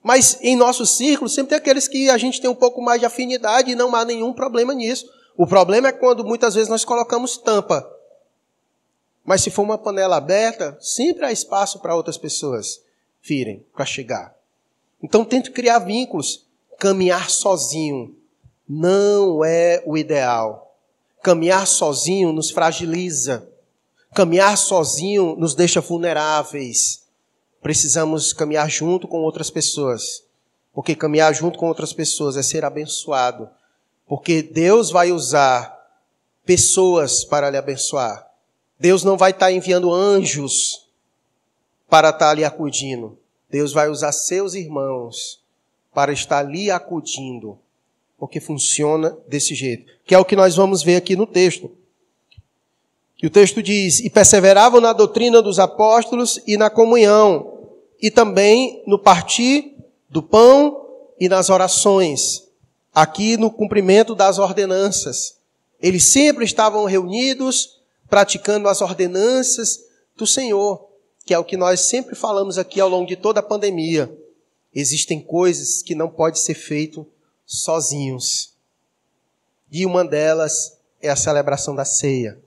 Mas 0.01 0.37
em 0.41 0.55
nosso 0.55 0.85
círculo, 0.85 1.29
sempre 1.29 1.49
tem 1.49 1.57
aqueles 1.57 1.87
que 1.87 2.09
a 2.09 2.17
gente 2.17 2.39
tem 2.39 2.49
um 2.49 2.55
pouco 2.55 2.81
mais 2.81 2.99
de 2.99 3.05
afinidade 3.05 3.71
e 3.71 3.75
não 3.75 3.95
há 3.95 4.05
nenhum 4.05 4.33
problema 4.33 4.73
nisso. 4.73 5.09
O 5.35 5.45
problema 5.45 5.89
é 5.89 5.91
quando 5.91 6.23
muitas 6.23 6.55
vezes 6.55 6.69
nós 6.69 6.85
colocamos 6.85 7.37
tampa 7.37 7.99
mas 9.29 9.43
se 9.43 9.51
for 9.51 9.61
uma 9.61 9.77
panela 9.77 10.17
aberta, 10.17 10.75
sempre 10.81 11.23
há 11.23 11.31
espaço 11.31 11.77
para 11.77 11.95
outras 11.95 12.17
pessoas 12.17 12.81
virem 13.21 13.63
para 13.75 13.85
chegar. 13.85 14.35
Então 15.03 15.23
tente 15.23 15.51
criar 15.51 15.77
vínculos. 15.77 16.47
Caminhar 16.79 17.29
sozinho 17.29 18.15
não 18.67 19.45
é 19.45 19.83
o 19.85 19.95
ideal. 19.95 20.75
Caminhar 21.21 21.67
sozinho 21.67 22.31
nos 22.31 22.49
fragiliza. 22.49 23.47
Caminhar 24.13 24.57
sozinho 24.57 25.35
nos 25.35 25.53
deixa 25.53 25.81
vulneráveis. 25.81 27.03
Precisamos 27.61 28.33
caminhar 28.33 28.69
junto 28.69 29.07
com 29.07 29.21
outras 29.21 29.49
pessoas. 29.49 30.23
Porque 30.73 30.95
caminhar 30.95 31.33
junto 31.33 31.59
com 31.59 31.67
outras 31.67 31.93
pessoas 31.93 32.37
é 32.37 32.43
ser 32.43 32.65
abençoado. 32.65 33.49
Porque 34.07 34.41
Deus 34.41 34.89
vai 34.89 35.11
usar 35.11 35.77
pessoas 36.45 37.23
para 37.23 37.49
lhe 37.49 37.57
abençoar. 37.57 38.27
Deus 38.79 39.03
não 39.03 39.17
vai 39.17 39.31
estar 39.31 39.51
enviando 39.51 39.93
anjos 39.93 40.87
para 41.89 42.09
estar 42.09 42.31
ali 42.31 42.43
acudindo. 42.43 43.17
Deus 43.49 43.73
vai 43.73 43.89
usar 43.89 44.11
seus 44.11 44.53
irmãos 44.53 45.43
para 45.93 46.11
estar 46.11 46.39
ali 46.39 46.71
acudindo. 46.71 47.59
Porque 48.17 48.39
funciona 48.39 49.17
desse 49.27 49.53
jeito. 49.53 49.91
Que 50.05 50.15
é 50.15 50.17
o 50.17 50.25
que 50.25 50.35
nós 50.35 50.55
vamos 50.55 50.81
ver 50.81 50.95
aqui 50.95 51.15
no 51.15 51.27
texto. 51.27 51.71
Que 53.19 53.27
o 53.27 53.29
texto 53.29 53.61
diz: 53.61 53.99
E 53.99 54.09
perseveravam 54.09 54.79
na 54.79 54.93
doutrina 54.93 55.41
dos 55.41 55.59
apóstolos 55.59 56.41
e 56.47 56.55
na 56.55 56.69
comunhão, 56.69 57.67
e 58.01 58.09
também 58.09 58.81
no 58.87 58.97
partir 58.97 59.75
do 60.09 60.23
pão 60.23 60.87
e 61.19 61.27
nas 61.27 61.49
orações. 61.49 62.47
Aqui 62.95 63.35
no 63.35 63.51
cumprimento 63.51 64.15
das 64.15 64.39
ordenanças. 64.39 65.37
Eles 65.81 66.05
sempre 66.05 66.45
estavam 66.45 66.85
reunidos 66.85 67.81
praticando 68.09 68.69
as 68.69 68.81
ordenanças 68.81 69.81
do 70.15 70.25
Senhor, 70.25 70.87
que 71.25 71.33
é 71.33 71.37
o 71.37 71.43
que 71.43 71.57
nós 71.57 71.81
sempre 71.81 72.15
falamos 72.15 72.57
aqui 72.57 72.79
ao 72.79 72.87
longo 72.87 73.05
de 73.05 73.17
toda 73.17 73.41
a 73.41 73.43
pandemia. 73.43 74.09
Existem 74.73 75.19
coisas 75.19 75.81
que 75.81 75.93
não 75.93 76.09
pode 76.09 76.39
ser 76.39 76.53
feito 76.53 77.05
sozinhos. 77.45 78.53
E 79.69 79.85
uma 79.85 80.05
delas 80.05 80.77
é 81.01 81.09
a 81.09 81.17
celebração 81.17 81.75
da 81.75 81.83
ceia. 81.83 82.39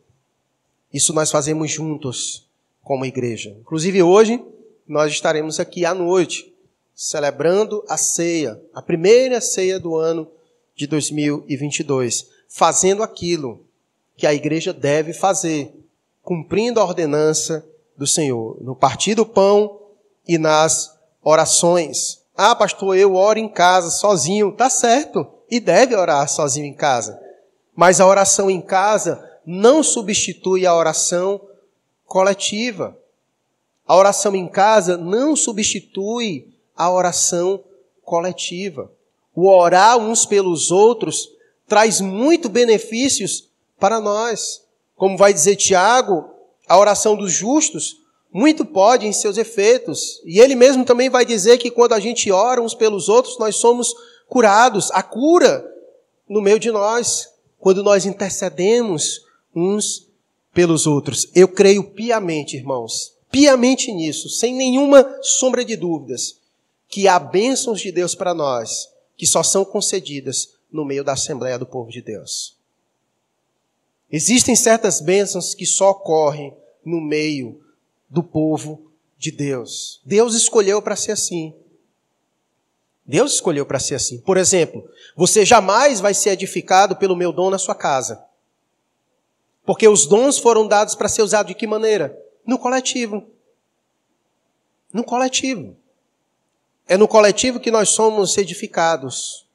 Isso 0.92 1.12
nós 1.12 1.30
fazemos 1.30 1.70
juntos 1.70 2.48
como 2.82 3.04
igreja. 3.04 3.56
Inclusive 3.60 4.02
hoje 4.02 4.42
nós 4.86 5.12
estaremos 5.12 5.58
aqui 5.58 5.84
à 5.84 5.94
noite 5.94 6.52
celebrando 6.94 7.82
a 7.88 7.96
ceia, 7.96 8.60
a 8.74 8.82
primeira 8.82 9.40
ceia 9.40 9.80
do 9.80 9.96
ano 9.96 10.28
de 10.76 10.86
2022, 10.86 12.28
fazendo 12.48 13.02
aquilo 13.02 13.64
que 14.16 14.26
a 14.26 14.34
igreja 14.34 14.72
deve 14.72 15.12
fazer, 15.12 15.72
cumprindo 16.22 16.78
a 16.78 16.84
ordenança 16.84 17.66
do 17.96 18.06
Senhor, 18.06 18.58
no 18.60 18.76
partir 18.76 19.14
do 19.14 19.24
pão 19.24 19.80
e 20.26 20.38
nas 20.38 20.96
orações. 21.22 22.20
Ah, 22.36 22.54
pastor, 22.54 22.96
eu 22.96 23.14
oro 23.14 23.38
em 23.38 23.48
casa 23.48 23.90
sozinho. 23.90 24.52
Tá 24.52 24.70
certo. 24.70 25.26
e 25.50 25.60
deve 25.60 25.94
orar 25.94 26.26
sozinho 26.28 26.64
em 26.64 26.72
casa. 26.72 27.20
Mas 27.76 28.00
a 28.00 28.06
oração 28.06 28.50
em 28.50 28.60
casa 28.60 29.22
não 29.46 29.82
substitui 29.82 30.66
a 30.66 30.74
oração 30.74 31.40
coletiva. 32.06 32.96
A 33.86 33.96
oração 33.96 34.34
em 34.34 34.48
casa 34.48 34.96
não 34.96 35.34
substitui 35.34 36.48
a 36.76 36.90
oração 36.90 37.62
coletiva. 38.04 38.90
O 39.34 39.48
orar 39.48 39.98
uns 39.98 40.26
pelos 40.26 40.70
outros 40.70 41.28
traz 41.66 42.00
muito 42.00 42.48
benefícios 42.48 43.48
para 43.78 44.00
nós. 44.00 44.62
Como 44.96 45.16
vai 45.16 45.32
dizer 45.32 45.56
Tiago, 45.56 46.30
a 46.68 46.78
oração 46.78 47.16
dos 47.16 47.32
justos 47.32 47.96
muito 48.32 48.64
pode 48.64 49.06
em 49.06 49.12
seus 49.12 49.36
efeitos. 49.36 50.20
E 50.24 50.40
ele 50.40 50.54
mesmo 50.54 50.84
também 50.84 51.10
vai 51.10 51.24
dizer 51.24 51.58
que 51.58 51.70
quando 51.70 51.92
a 51.92 52.00
gente 52.00 52.30
ora 52.30 52.62
uns 52.62 52.74
pelos 52.74 53.08
outros, 53.08 53.38
nós 53.38 53.56
somos 53.56 53.94
curados. 54.28 54.90
A 54.92 55.02
cura 55.02 55.68
no 56.28 56.40
meio 56.40 56.58
de 56.58 56.70
nós, 56.70 57.28
quando 57.58 57.82
nós 57.82 58.06
intercedemos 58.06 59.21
uns 59.54 60.08
pelos 60.52 60.86
outros. 60.86 61.28
Eu 61.34 61.48
creio 61.48 61.84
piamente, 61.90 62.56
irmãos, 62.56 63.14
piamente 63.30 63.92
nisso, 63.92 64.28
sem 64.28 64.54
nenhuma 64.54 65.18
sombra 65.22 65.64
de 65.64 65.76
dúvidas, 65.76 66.38
que 66.88 67.08
há 67.08 67.18
bênçãos 67.18 67.80
de 67.80 67.90
Deus 67.90 68.14
para 68.14 68.34
nós, 68.34 68.88
que 69.16 69.26
só 69.26 69.42
são 69.42 69.64
concedidas 69.64 70.54
no 70.70 70.84
meio 70.84 71.02
da 71.04 71.12
Assembleia 71.12 71.58
do 71.58 71.66
Povo 71.66 71.90
de 71.90 72.02
Deus. 72.02 72.56
Existem 74.10 74.54
certas 74.54 75.00
bênçãos 75.00 75.54
que 75.54 75.64
só 75.64 75.90
ocorrem 75.90 76.54
no 76.84 77.00
meio 77.00 77.60
do 78.10 78.22
povo 78.22 78.92
de 79.18 79.30
Deus. 79.30 80.02
Deus 80.04 80.34
escolheu 80.34 80.82
para 80.82 80.96
ser 80.96 81.12
assim. 81.12 81.54
Deus 83.06 83.34
escolheu 83.34 83.64
para 83.64 83.78
ser 83.78 83.94
assim. 83.94 84.18
Por 84.18 84.36
exemplo, 84.36 84.86
você 85.16 85.46
jamais 85.46 86.00
vai 86.00 86.12
ser 86.12 86.30
edificado 86.30 86.96
pelo 86.96 87.16
meu 87.16 87.32
dom 87.32 87.48
na 87.48 87.58
sua 87.58 87.74
casa. 87.74 88.22
Porque 89.64 89.86
os 89.86 90.06
dons 90.06 90.38
foram 90.38 90.66
dados 90.66 90.94
para 90.94 91.08
ser 91.08 91.22
usados 91.22 91.48
de 91.48 91.54
que 91.54 91.66
maneira? 91.66 92.18
No 92.46 92.58
coletivo. 92.58 93.24
No 94.92 95.04
coletivo. 95.04 95.76
É 96.88 96.96
no 96.96 97.06
coletivo 97.06 97.60
que 97.60 97.70
nós 97.70 97.90
somos 97.90 98.36
edificados, 98.36 99.46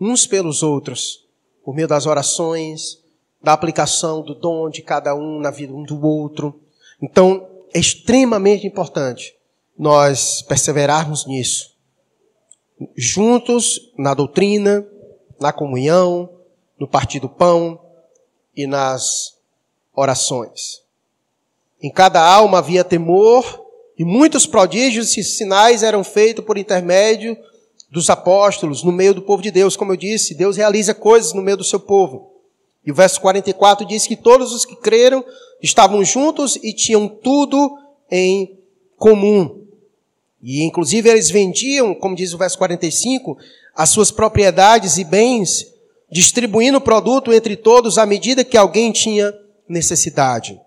uns 0.00 0.26
pelos 0.26 0.62
outros, 0.62 1.26
por 1.64 1.74
meio 1.74 1.86
das 1.86 2.04
orações, 2.04 3.02
da 3.40 3.52
aplicação 3.52 4.22
do 4.22 4.34
dom 4.34 4.68
de 4.68 4.82
cada 4.82 5.14
um 5.14 5.38
na 5.38 5.50
vida 5.50 5.72
um 5.72 5.84
do 5.84 6.04
outro. 6.04 6.60
Então, 7.00 7.48
é 7.72 7.78
extremamente 7.78 8.66
importante 8.66 9.36
nós 9.78 10.42
perseverarmos 10.42 11.26
nisso. 11.26 11.74
Juntos 12.96 13.92
na 13.96 14.14
doutrina, 14.14 14.86
na 15.40 15.52
comunhão, 15.52 16.28
no 16.78 16.88
partir 16.88 17.20
do 17.20 17.28
pão 17.28 17.80
e 18.56 18.66
nas 18.66 19.33
orações. 19.94 20.82
Em 21.82 21.90
cada 21.90 22.20
alma 22.20 22.58
havia 22.58 22.82
temor 22.82 23.62
e 23.98 24.04
muitos 24.04 24.46
prodígios 24.46 25.16
e 25.16 25.22
sinais 25.22 25.82
eram 25.82 26.02
feitos 26.02 26.44
por 26.44 26.58
intermédio 26.58 27.36
dos 27.90 28.10
apóstolos 28.10 28.82
no 28.82 28.90
meio 28.90 29.14
do 29.14 29.22
povo 29.22 29.42
de 29.42 29.50
Deus. 29.50 29.76
Como 29.76 29.92
eu 29.92 29.96
disse, 29.96 30.34
Deus 30.34 30.56
realiza 30.56 30.94
coisas 30.94 31.32
no 31.32 31.42
meio 31.42 31.56
do 31.56 31.64
seu 31.64 31.78
povo. 31.78 32.32
E 32.84 32.90
o 32.90 32.94
verso 32.94 33.20
44 33.20 33.86
diz 33.86 34.06
que 34.06 34.16
todos 34.16 34.52
os 34.52 34.64
que 34.64 34.76
creram 34.76 35.24
estavam 35.62 36.04
juntos 36.04 36.56
e 36.62 36.72
tinham 36.72 37.08
tudo 37.08 37.78
em 38.10 38.58
comum. 38.96 39.64
E 40.42 40.62
inclusive 40.62 41.08
eles 41.08 41.30
vendiam, 41.30 41.94
como 41.94 42.16
diz 42.16 42.34
o 42.34 42.38
verso 42.38 42.58
45, 42.58 43.38
as 43.74 43.88
suas 43.88 44.10
propriedades 44.10 44.98
e 44.98 45.04
bens, 45.04 45.66
distribuindo 46.10 46.78
o 46.78 46.82
produto 46.82 47.32
entre 47.32 47.56
todos 47.56 47.96
à 47.96 48.04
medida 48.04 48.44
que 48.44 48.56
alguém 48.56 48.92
tinha 48.92 49.32
necessidade. 49.68 50.60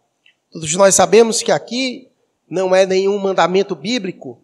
Todos 0.51 0.73
nós 0.75 0.95
sabemos 0.95 1.41
que 1.41 1.51
aqui 1.51 2.10
não 2.49 2.75
é 2.75 2.86
nenhum 2.86 3.17
mandamento 3.17 3.75
bíblico. 3.75 4.39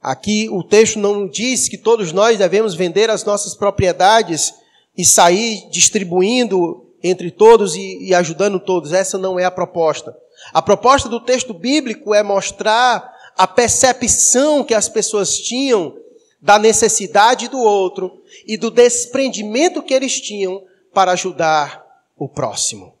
Aqui 0.00 0.48
o 0.50 0.62
texto 0.62 0.98
não 0.98 1.28
diz 1.28 1.68
que 1.68 1.78
todos 1.78 2.12
nós 2.12 2.38
devemos 2.38 2.74
vender 2.74 3.10
as 3.10 3.24
nossas 3.24 3.54
propriedades 3.54 4.54
e 4.96 5.04
sair 5.04 5.68
distribuindo 5.70 6.86
entre 7.02 7.30
todos 7.30 7.74
e, 7.76 7.98
e 8.02 8.14
ajudando 8.14 8.58
todos. 8.58 8.92
Essa 8.92 9.18
não 9.18 9.38
é 9.38 9.44
a 9.44 9.50
proposta. 9.50 10.16
A 10.52 10.62
proposta 10.62 11.08
do 11.08 11.20
texto 11.20 11.52
bíblico 11.52 12.14
é 12.14 12.22
mostrar 12.22 13.14
a 13.36 13.46
percepção 13.46 14.64
que 14.64 14.74
as 14.74 14.88
pessoas 14.88 15.38
tinham 15.38 15.96
da 16.40 16.58
necessidade 16.58 17.48
do 17.48 17.58
outro 17.58 18.22
e 18.46 18.56
do 18.56 18.70
desprendimento 18.70 19.82
que 19.82 19.92
eles 19.92 20.20
tinham 20.20 20.62
para 20.94 21.12
ajudar 21.12 21.84
o 22.16 22.28
próximo. 22.28 22.95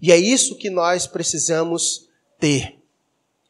E 0.00 0.12
é 0.12 0.16
isso 0.16 0.56
que 0.56 0.70
nós 0.70 1.06
precisamos 1.06 2.08
ter. 2.38 2.76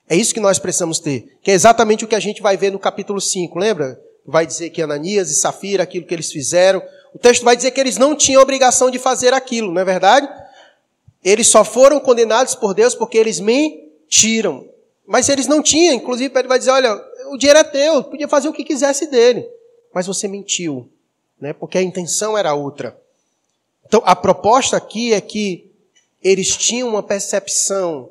É 0.08 0.14
isso 0.14 0.32
que 0.32 0.40
nós 0.40 0.58
precisamos 0.58 0.98
ter. 0.98 1.36
Que 1.42 1.50
é 1.50 1.54
exatamente 1.54 2.04
o 2.04 2.08
que 2.08 2.14
a 2.14 2.20
gente 2.20 2.40
vai 2.40 2.56
ver 2.56 2.70
no 2.70 2.78
capítulo 2.78 3.20
5, 3.20 3.58
lembra? 3.58 4.00
Vai 4.24 4.46
dizer 4.46 4.70
que 4.70 4.82
Ananias 4.82 5.30
e 5.30 5.34
Safira, 5.34 5.82
aquilo 5.82 6.06
que 6.06 6.14
eles 6.14 6.30
fizeram, 6.30 6.82
o 7.12 7.18
texto 7.18 7.44
vai 7.44 7.56
dizer 7.56 7.70
que 7.70 7.80
eles 7.80 7.96
não 7.96 8.14
tinham 8.14 8.42
obrigação 8.42 8.90
de 8.90 8.98
fazer 8.98 9.32
aquilo, 9.32 9.72
não 9.72 9.80
é 9.80 9.84
verdade? 9.84 10.28
Eles 11.24 11.48
só 11.48 11.64
foram 11.64 11.98
condenados 11.98 12.54
por 12.54 12.74
Deus 12.74 12.94
porque 12.94 13.18
eles 13.18 13.40
mentiram. 13.40 14.68
Mas 15.06 15.28
eles 15.28 15.46
não 15.46 15.62
tinham, 15.62 15.94
inclusive 15.94 16.30
Pedro 16.30 16.48
vai 16.48 16.58
dizer, 16.58 16.70
olha, 16.70 16.92
o 17.30 17.36
dinheiro 17.36 17.58
é 17.58 17.64
teu, 17.64 18.04
podia 18.04 18.28
fazer 18.28 18.48
o 18.48 18.52
que 18.52 18.64
quisesse 18.64 19.06
dele. 19.06 19.48
Mas 19.94 20.06
você 20.06 20.28
mentiu, 20.28 20.88
né? 21.40 21.52
porque 21.52 21.78
a 21.78 21.82
intenção 21.82 22.36
era 22.36 22.54
outra. 22.54 22.96
Então, 23.86 24.02
a 24.04 24.16
proposta 24.16 24.76
aqui 24.76 25.12
é 25.12 25.20
que 25.20 25.65
eles 26.26 26.56
tinham 26.56 26.88
uma 26.88 27.04
percepção 27.04 28.10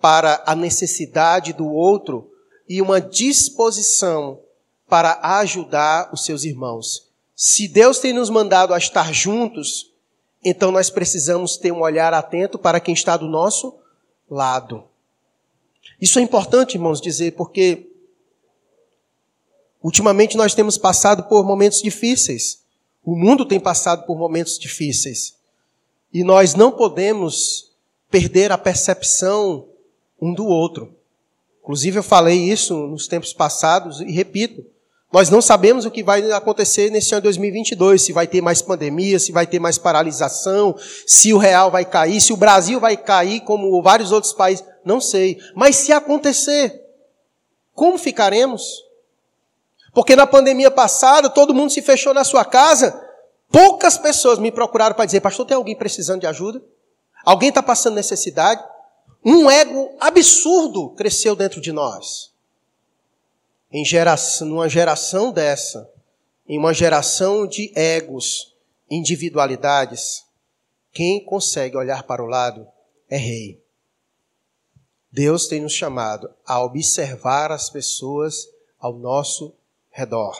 para 0.00 0.42
a 0.46 0.54
necessidade 0.54 1.52
do 1.52 1.70
outro 1.70 2.30
e 2.66 2.80
uma 2.80 2.98
disposição 2.98 4.40
para 4.88 5.18
ajudar 5.40 6.08
os 6.10 6.24
seus 6.24 6.44
irmãos. 6.44 7.10
Se 7.36 7.68
Deus 7.68 7.98
tem 7.98 8.14
nos 8.14 8.30
mandado 8.30 8.72
a 8.72 8.78
estar 8.78 9.12
juntos, 9.12 9.92
então 10.42 10.72
nós 10.72 10.88
precisamos 10.88 11.58
ter 11.58 11.70
um 11.70 11.82
olhar 11.82 12.14
atento 12.14 12.58
para 12.58 12.80
quem 12.80 12.94
está 12.94 13.14
do 13.14 13.28
nosso 13.28 13.74
lado. 14.30 14.84
Isso 16.00 16.18
é 16.18 16.22
importante, 16.22 16.76
irmãos, 16.76 16.98
dizer, 16.98 17.32
porque 17.32 17.90
ultimamente 19.82 20.34
nós 20.34 20.54
temos 20.54 20.78
passado 20.78 21.24
por 21.24 21.44
momentos 21.44 21.82
difíceis. 21.82 22.62
O 23.04 23.14
mundo 23.14 23.44
tem 23.44 23.60
passado 23.60 24.06
por 24.06 24.16
momentos 24.16 24.58
difíceis. 24.58 25.34
E 26.14 26.22
nós 26.22 26.54
não 26.54 26.70
podemos 26.70 27.72
perder 28.08 28.52
a 28.52 28.56
percepção 28.56 29.66
um 30.22 30.32
do 30.32 30.46
outro. 30.46 30.94
Inclusive, 31.60 31.98
eu 31.98 32.02
falei 32.04 32.38
isso 32.38 32.86
nos 32.86 33.08
tempos 33.08 33.32
passados 33.32 34.00
e 34.00 34.12
repito. 34.12 34.64
Nós 35.12 35.30
não 35.30 35.42
sabemos 35.42 35.84
o 35.84 35.90
que 35.90 36.02
vai 36.02 36.30
acontecer 36.32 36.90
nesse 36.90 37.14
ano 37.14 37.22
de 37.22 37.24
2022, 37.24 38.02
se 38.02 38.12
vai 38.12 38.26
ter 38.26 38.40
mais 38.40 38.62
pandemia, 38.62 39.18
se 39.18 39.32
vai 39.32 39.46
ter 39.46 39.58
mais 39.58 39.76
paralisação, 39.76 40.76
se 41.06 41.32
o 41.32 41.38
real 41.38 41.70
vai 41.70 41.84
cair, 41.84 42.20
se 42.20 42.32
o 42.32 42.36
Brasil 42.36 42.78
vai 42.78 42.96
cair 42.96 43.40
como 43.40 43.82
vários 43.82 44.12
outros 44.12 44.32
países, 44.32 44.64
não 44.84 45.00
sei. 45.00 45.38
Mas 45.54 45.76
se 45.76 45.92
acontecer, 45.92 46.80
como 47.74 47.98
ficaremos? 47.98 48.84
Porque 49.92 50.16
na 50.16 50.26
pandemia 50.26 50.70
passada, 50.70 51.28
todo 51.30 51.54
mundo 51.54 51.70
se 51.70 51.82
fechou 51.82 52.14
na 52.14 52.24
sua 52.24 52.44
casa, 52.44 53.03
poucas 53.54 53.96
pessoas 53.96 54.38
me 54.38 54.50
procuraram 54.50 54.96
para 54.96 55.04
dizer, 55.04 55.20
pastor, 55.20 55.46
tem 55.46 55.56
alguém 55.56 55.76
precisando 55.76 56.20
de 56.20 56.26
ajuda? 56.26 56.60
Alguém 57.24 57.50
está 57.50 57.62
passando 57.62 57.94
necessidade? 57.94 58.62
Um 59.24 59.48
ego 59.48 59.96
absurdo 60.00 60.90
cresceu 60.90 61.36
dentro 61.36 61.60
de 61.60 61.70
nós 61.70 62.34
em 63.74 63.84
geração, 63.84 64.46
numa 64.46 64.68
geração 64.68 65.32
dessa, 65.32 65.90
em 66.48 66.56
uma 66.56 66.72
geração 66.72 67.44
de 67.44 67.72
egos, 67.74 68.54
individualidades, 68.88 70.24
quem 70.92 71.24
consegue 71.24 71.76
olhar 71.76 72.04
para 72.04 72.22
o 72.22 72.26
lado 72.26 72.66
é 73.10 73.16
rei. 73.16 73.60
Deus 75.10 75.48
tem 75.48 75.60
nos 75.60 75.72
chamado 75.72 76.30
a 76.46 76.62
observar 76.62 77.50
as 77.50 77.68
pessoas 77.68 78.48
ao 78.78 78.92
nosso 78.92 79.52
redor. 79.90 80.36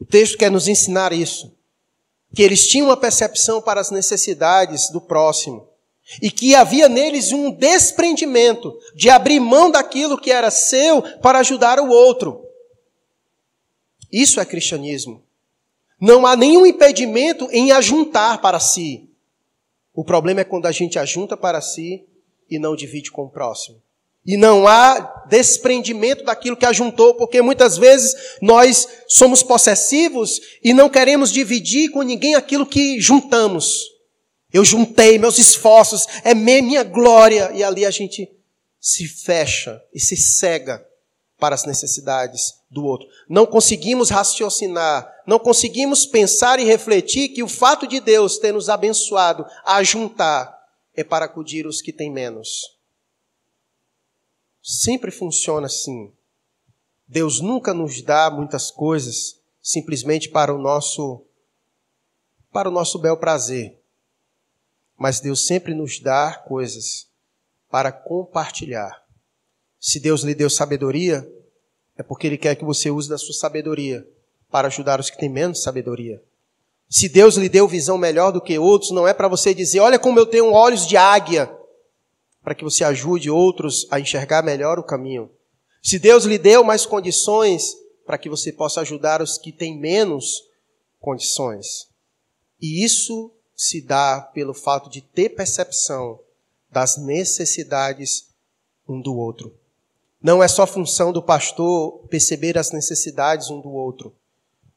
O 0.00 0.04
texto 0.04 0.38
quer 0.38 0.50
nos 0.50 0.66
ensinar 0.68 1.12
isso. 1.12 1.55
Que 2.36 2.42
eles 2.42 2.68
tinham 2.68 2.88
uma 2.88 2.96
percepção 2.96 3.62
para 3.62 3.80
as 3.80 3.90
necessidades 3.90 4.90
do 4.90 5.00
próximo. 5.00 5.66
E 6.20 6.30
que 6.30 6.54
havia 6.54 6.86
neles 6.86 7.32
um 7.32 7.50
desprendimento 7.50 8.78
de 8.94 9.08
abrir 9.08 9.40
mão 9.40 9.70
daquilo 9.70 10.20
que 10.20 10.30
era 10.30 10.50
seu 10.50 11.00
para 11.20 11.38
ajudar 11.38 11.80
o 11.80 11.88
outro. 11.88 12.44
Isso 14.12 14.38
é 14.38 14.44
cristianismo. 14.44 15.22
Não 15.98 16.26
há 16.26 16.36
nenhum 16.36 16.66
impedimento 16.66 17.48
em 17.50 17.72
ajuntar 17.72 18.42
para 18.42 18.60
si. 18.60 19.08
O 19.94 20.04
problema 20.04 20.42
é 20.42 20.44
quando 20.44 20.66
a 20.66 20.72
gente 20.72 20.98
ajunta 20.98 21.38
para 21.38 21.62
si 21.62 22.04
e 22.50 22.58
não 22.58 22.76
divide 22.76 23.10
com 23.10 23.24
o 23.24 23.30
próximo. 23.30 23.82
E 24.26 24.36
não 24.36 24.66
há 24.66 25.15
desprendimento 25.28 26.24
daquilo 26.24 26.56
que 26.56 26.66
ajuntou, 26.66 27.14
porque 27.14 27.42
muitas 27.42 27.76
vezes 27.76 28.14
nós 28.40 28.86
somos 29.08 29.42
possessivos 29.42 30.40
e 30.62 30.72
não 30.72 30.88
queremos 30.88 31.32
dividir 31.32 31.90
com 31.90 32.02
ninguém 32.02 32.34
aquilo 32.34 32.66
que 32.66 33.00
juntamos. 33.00 33.84
Eu 34.52 34.64
juntei 34.64 35.18
meus 35.18 35.38
esforços, 35.38 36.06
é 36.24 36.34
minha 36.34 36.82
glória, 36.82 37.50
e 37.54 37.62
ali 37.62 37.84
a 37.84 37.90
gente 37.90 38.28
se 38.80 39.06
fecha 39.06 39.82
e 39.92 40.00
se 40.00 40.16
cega 40.16 40.86
para 41.38 41.54
as 41.54 41.64
necessidades 41.64 42.54
do 42.70 42.84
outro. 42.84 43.06
Não 43.28 43.44
conseguimos 43.44 44.10
raciocinar, 44.10 45.12
não 45.26 45.38
conseguimos 45.38 46.06
pensar 46.06 46.58
e 46.58 46.64
refletir 46.64 47.30
que 47.30 47.42
o 47.42 47.48
fato 47.48 47.86
de 47.86 48.00
Deus 48.00 48.38
ter 48.38 48.52
nos 48.52 48.68
abençoado 48.68 49.44
a 49.64 49.82
juntar 49.82 50.56
é 50.94 51.04
para 51.04 51.26
acudir 51.26 51.66
os 51.66 51.82
que 51.82 51.92
têm 51.92 52.10
menos. 52.10 52.75
Sempre 54.68 55.12
funciona 55.12 55.66
assim. 55.66 56.12
Deus 57.06 57.40
nunca 57.40 57.72
nos 57.72 58.02
dá 58.02 58.28
muitas 58.28 58.68
coisas 58.68 59.40
simplesmente 59.62 60.28
para 60.28 60.52
o 60.52 60.58
nosso 60.58 61.22
para 62.52 62.68
o 62.68 62.72
nosso 62.72 62.98
bel 62.98 63.16
prazer. 63.16 63.80
Mas 64.98 65.20
Deus 65.20 65.46
sempre 65.46 65.72
nos 65.72 66.00
dá 66.00 66.34
coisas 66.48 67.06
para 67.70 67.92
compartilhar. 67.92 69.04
Se 69.78 70.00
Deus 70.00 70.22
lhe 70.22 70.34
deu 70.34 70.50
sabedoria, 70.50 71.24
é 71.96 72.02
porque 72.02 72.26
ele 72.26 72.36
quer 72.36 72.56
que 72.56 72.64
você 72.64 72.90
use 72.90 73.08
da 73.08 73.18
sua 73.18 73.34
sabedoria 73.34 74.04
para 74.50 74.66
ajudar 74.66 74.98
os 74.98 75.08
que 75.08 75.16
têm 75.18 75.28
menos 75.28 75.62
sabedoria. 75.62 76.20
Se 76.90 77.08
Deus 77.08 77.36
lhe 77.36 77.48
deu 77.48 77.68
visão 77.68 77.96
melhor 77.96 78.32
do 78.32 78.40
que 78.40 78.58
outros, 78.58 78.90
não 78.90 79.06
é 79.06 79.14
para 79.14 79.28
você 79.28 79.54
dizer, 79.54 79.78
olha 79.78 79.96
como 79.96 80.18
eu 80.18 80.26
tenho 80.26 80.50
olhos 80.50 80.88
de 80.88 80.96
águia, 80.96 81.55
para 82.46 82.54
que 82.54 82.62
você 82.62 82.84
ajude 82.84 83.28
outros 83.28 83.88
a 83.90 83.98
enxergar 83.98 84.40
melhor 84.40 84.78
o 84.78 84.84
caminho. 84.84 85.28
Se 85.82 85.98
Deus 85.98 86.22
lhe 86.22 86.38
deu 86.38 86.62
mais 86.62 86.86
condições, 86.86 87.76
para 88.06 88.16
que 88.16 88.28
você 88.28 88.52
possa 88.52 88.82
ajudar 88.82 89.20
os 89.20 89.36
que 89.36 89.50
têm 89.50 89.76
menos 89.76 90.44
condições. 91.00 91.88
E 92.62 92.84
isso 92.84 93.32
se 93.56 93.80
dá 93.80 94.20
pelo 94.20 94.54
fato 94.54 94.88
de 94.88 95.00
ter 95.00 95.30
percepção 95.30 96.20
das 96.70 96.96
necessidades 96.96 98.28
um 98.88 99.00
do 99.00 99.16
outro. 99.16 99.52
Não 100.22 100.40
é 100.40 100.46
só 100.46 100.68
função 100.68 101.12
do 101.12 101.20
pastor 101.20 102.06
perceber 102.08 102.56
as 102.56 102.70
necessidades 102.70 103.50
um 103.50 103.60
do 103.60 103.72
outro, 103.72 104.14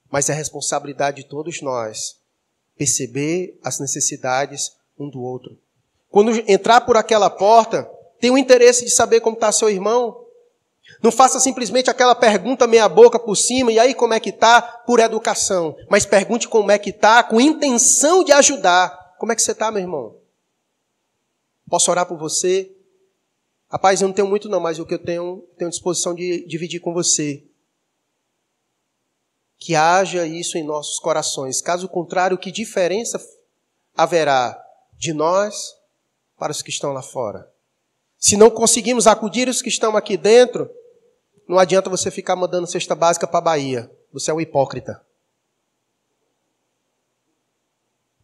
mas 0.09 0.27
é 0.27 0.33
responsabilidade 0.33 1.21
de 1.21 1.29
todos 1.29 1.61
nós 1.61 2.17
perceber 2.75 3.59
as 3.63 3.79
necessidades 3.79 4.71
um 4.97 5.07
do 5.07 5.21
outro. 5.21 5.55
Quando 6.09 6.31
entrar 6.51 6.81
por 6.81 6.97
aquela 6.97 7.29
porta, 7.29 7.89
tem 8.19 8.31
o 8.31 8.37
interesse 8.37 8.83
de 8.83 8.91
saber 8.91 9.21
como 9.21 9.35
está 9.35 9.51
seu 9.51 9.69
irmão. 9.69 10.25
Não 11.03 11.11
faça 11.11 11.39
simplesmente 11.39 11.89
aquela 11.89 12.15
pergunta 12.15 12.67
meia 12.67 12.89
boca 12.89 13.19
por 13.19 13.35
cima, 13.35 13.71
e 13.71 13.79
aí 13.79 13.93
como 13.93 14.13
é 14.13 14.19
que 14.19 14.29
está, 14.29 14.61
por 14.61 14.99
educação. 14.99 15.75
Mas 15.87 16.05
pergunte 16.05 16.47
como 16.47 16.71
é 16.71 16.79
que 16.79 16.89
está, 16.89 17.23
com 17.23 17.39
intenção 17.39 18.23
de 18.23 18.31
ajudar. 18.31 19.15
Como 19.17 19.31
é 19.31 19.35
que 19.35 19.41
você 19.41 19.51
está, 19.51 19.71
meu 19.71 19.81
irmão? 19.81 20.15
Posso 21.69 21.91
orar 21.91 22.05
por 22.07 22.17
você? 22.17 22.75
Rapaz, 23.69 24.01
eu 24.01 24.07
não 24.07 24.15
tenho 24.15 24.27
muito 24.27 24.49
não, 24.49 24.59
mas 24.59 24.79
o 24.79 24.85
que 24.85 24.95
eu 24.95 24.99
tenho, 24.99 25.43
tenho 25.57 25.69
disposição 25.69 26.15
de 26.15 26.45
dividir 26.47 26.79
com 26.79 26.91
você. 26.91 27.43
Que 29.59 29.75
haja 29.75 30.25
isso 30.25 30.57
em 30.57 30.63
nossos 30.63 30.97
corações. 30.97 31.61
Caso 31.61 31.87
contrário, 31.87 32.37
que 32.37 32.51
diferença 32.51 33.21
haverá 33.95 34.59
de 34.97 35.13
nós 35.13 35.78
para 36.39 36.51
os 36.51 36.61
que 36.61 36.69
estão 36.69 36.93
lá 36.93 37.01
fora. 37.01 37.51
Se 38.17 38.35
não 38.35 38.49
conseguimos 38.49 39.05
acudir 39.05 39.47
os 39.47 39.61
que 39.61 39.69
estão 39.69 39.95
aqui 39.95 40.17
dentro, 40.17 40.69
não 41.47 41.59
adianta 41.59 41.89
você 41.89 42.09
ficar 42.09 42.35
mandando 42.35 42.67
cesta 42.67 42.95
básica 42.95 43.27
para 43.27 43.39
a 43.39 43.41
Bahia. 43.41 43.91
Você 44.11 44.31
é 44.31 44.33
um 44.33 44.41
hipócrita. 44.41 45.05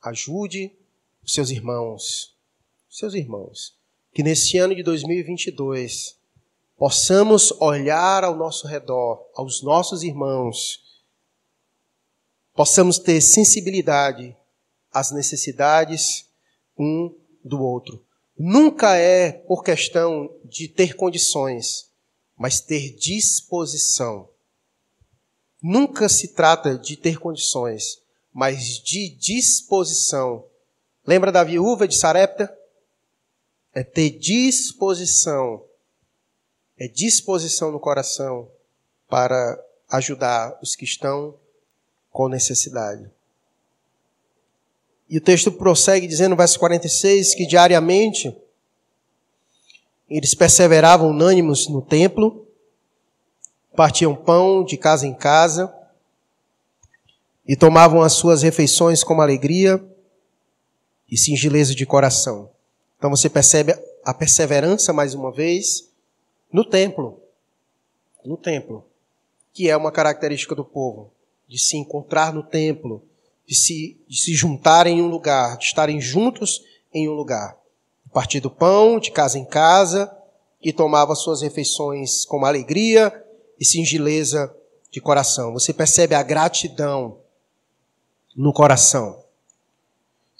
Ajude 0.01 0.75
os 1.23 1.33
seus 1.33 1.49
irmãos. 1.49 2.35
Seus 2.89 3.13
irmãos. 3.13 3.75
Que 4.13 4.23
nesse 4.23 4.57
ano 4.57 4.75
de 4.75 4.83
2022 4.83 6.17
possamos 6.77 7.51
olhar 7.59 8.23
ao 8.23 8.35
nosso 8.35 8.67
redor, 8.67 9.25
aos 9.33 9.63
nossos 9.63 10.03
irmãos, 10.03 11.03
possamos 12.53 12.99
ter 12.99 13.21
sensibilidade 13.21 14.35
às 14.91 15.11
necessidades 15.11 16.29
um 16.77 17.13
do 17.43 17.61
outro. 17.61 18.04
Nunca 18.37 18.97
é 18.97 19.31
por 19.31 19.63
questão 19.63 20.29
de 20.43 20.67
ter 20.67 20.95
condições, 20.95 21.89
mas 22.37 22.59
ter 22.59 22.93
disposição. 22.95 24.29
Nunca 25.63 26.09
se 26.09 26.33
trata 26.33 26.77
de 26.77 26.97
ter 26.97 27.17
condições, 27.17 28.01
mas 28.33 28.79
de 28.83 29.09
disposição. 29.09 30.45
Lembra 31.07 31.31
da 31.31 31.43
viúva 31.43 31.87
de 31.87 31.97
Sarepta? 31.97 32.53
É 33.73 33.83
ter 33.83 34.09
disposição. 34.11 35.63
É 36.77 36.89
disposição 36.89 37.71
no 37.71 37.79
coração 37.79 38.51
para 39.07 39.57
ajudar 39.89 40.59
os 40.61 40.75
que 40.75 40.83
estão 40.83 41.39
com 42.09 42.27
necessidade. 42.27 43.09
E 45.09 45.17
o 45.17 45.21
texto 45.21 45.51
prossegue 45.51 46.07
dizendo 46.07 46.35
verso 46.35 46.57
46 46.59 47.35
que 47.35 47.45
diariamente 47.45 48.35
eles 50.09 50.33
perseveravam 50.33 51.09
unânimes 51.09 51.67
no 51.67 51.81
templo, 51.81 52.47
partiam 53.75 54.15
pão 54.15 54.63
de 54.63 54.77
casa 54.77 55.05
em 55.05 55.13
casa 55.13 55.73
e 57.47 57.55
tomavam 57.55 58.01
as 58.01 58.13
suas 58.13 58.41
refeições 58.41 59.03
com 59.03 59.21
alegria 59.21 59.83
e 61.09 61.17
singeleza 61.17 61.75
de 61.75 61.85
coração. 61.85 62.49
Então 62.97 63.09
você 63.09 63.29
percebe 63.29 63.73
a 64.03 64.13
perseverança 64.13 64.93
mais 64.93 65.13
uma 65.13 65.31
vez 65.31 65.89
no 66.51 66.63
templo. 66.63 67.19
No 68.23 68.37
templo, 68.37 68.83
que 69.53 69.69
é 69.69 69.77
uma 69.77 69.91
característica 69.91 70.55
do 70.55 70.65
povo, 70.65 71.11
de 71.47 71.59
se 71.59 71.77
encontrar 71.77 72.33
no 72.33 72.41
templo, 72.41 73.03
de 73.47 73.55
se, 73.55 73.99
de 74.07 74.17
se 74.17 74.33
juntarem 74.33 74.99
em 74.99 75.01
um 75.01 75.07
lugar, 75.07 75.57
de 75.57 75.65
estarem 75.65 76.01
juntos 76.01 76.61
em 76.93 77.07
um 77.07 77.13
lugar. 77.13 77.57
Partir 78.13 78.39
do 78.39 78.49
pão, 78.49 78.99
de 78.99 79.11
casa 79.11 79.37
em 79.37 79.45
casa, 79.45 80.09
e 80.63 80.73
tomava 80.73 81.13
suas 81.15 81.41
refeições 81.41 82.25
com 82.25 82.45
alegria 82.45 83.13
e 83.59 83.65
singeleza 83.65 84.55
de 84.89 84.99
coração. 84.99 85.53
Você 85.53 85.73
percebe 85.73 86.15
a 86.15 86.23
gratidão 86.23 87.17
no 88.35 88.51
coração. 88.51 89.23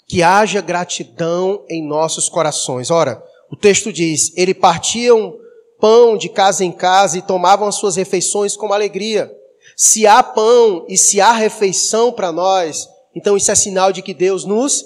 Que 0.06 0.22
haja 0.22 0.60
gratidão 0.60 1.64
em 1.68 1.86
nossos 1.86 2.28
corações. 2.28 2.90
Ora, 2.90 3.22
o 3.50 3.56
texto 3.56 3.92
diz: 3.92 4.32
ele 4.36 4.54
partiam 4.54 5.38
pão 5.78 6.16
de 6.16 6.28
casa 6.28 6.64
em 6.64 6.72
casa 6.72 7.18
e 7.18 7.22
tomavam 7.22 7.68
as 7.68 7.76
suas 7.76 7.96
refeições 7.96 8.56
com 8.56 8.72
alegria. 8.72 9.32
Se 9.76 10.06
há 10.06 10.22
pão 10.22 10.86
e 10.88 10.96
se 10.96 11.20
há 11.20 11.32
refeição 11.32 12.10
para 12.10 12.32
nós, 12.32 12.88
então 13.16 13.34
isso 13.34 13.50
é 13.50 13.54
sinal 13.54 13.94
de 13.94 14.02
que 14.02 14.12
Deus 14.12 14.44
nos 14.44 14.84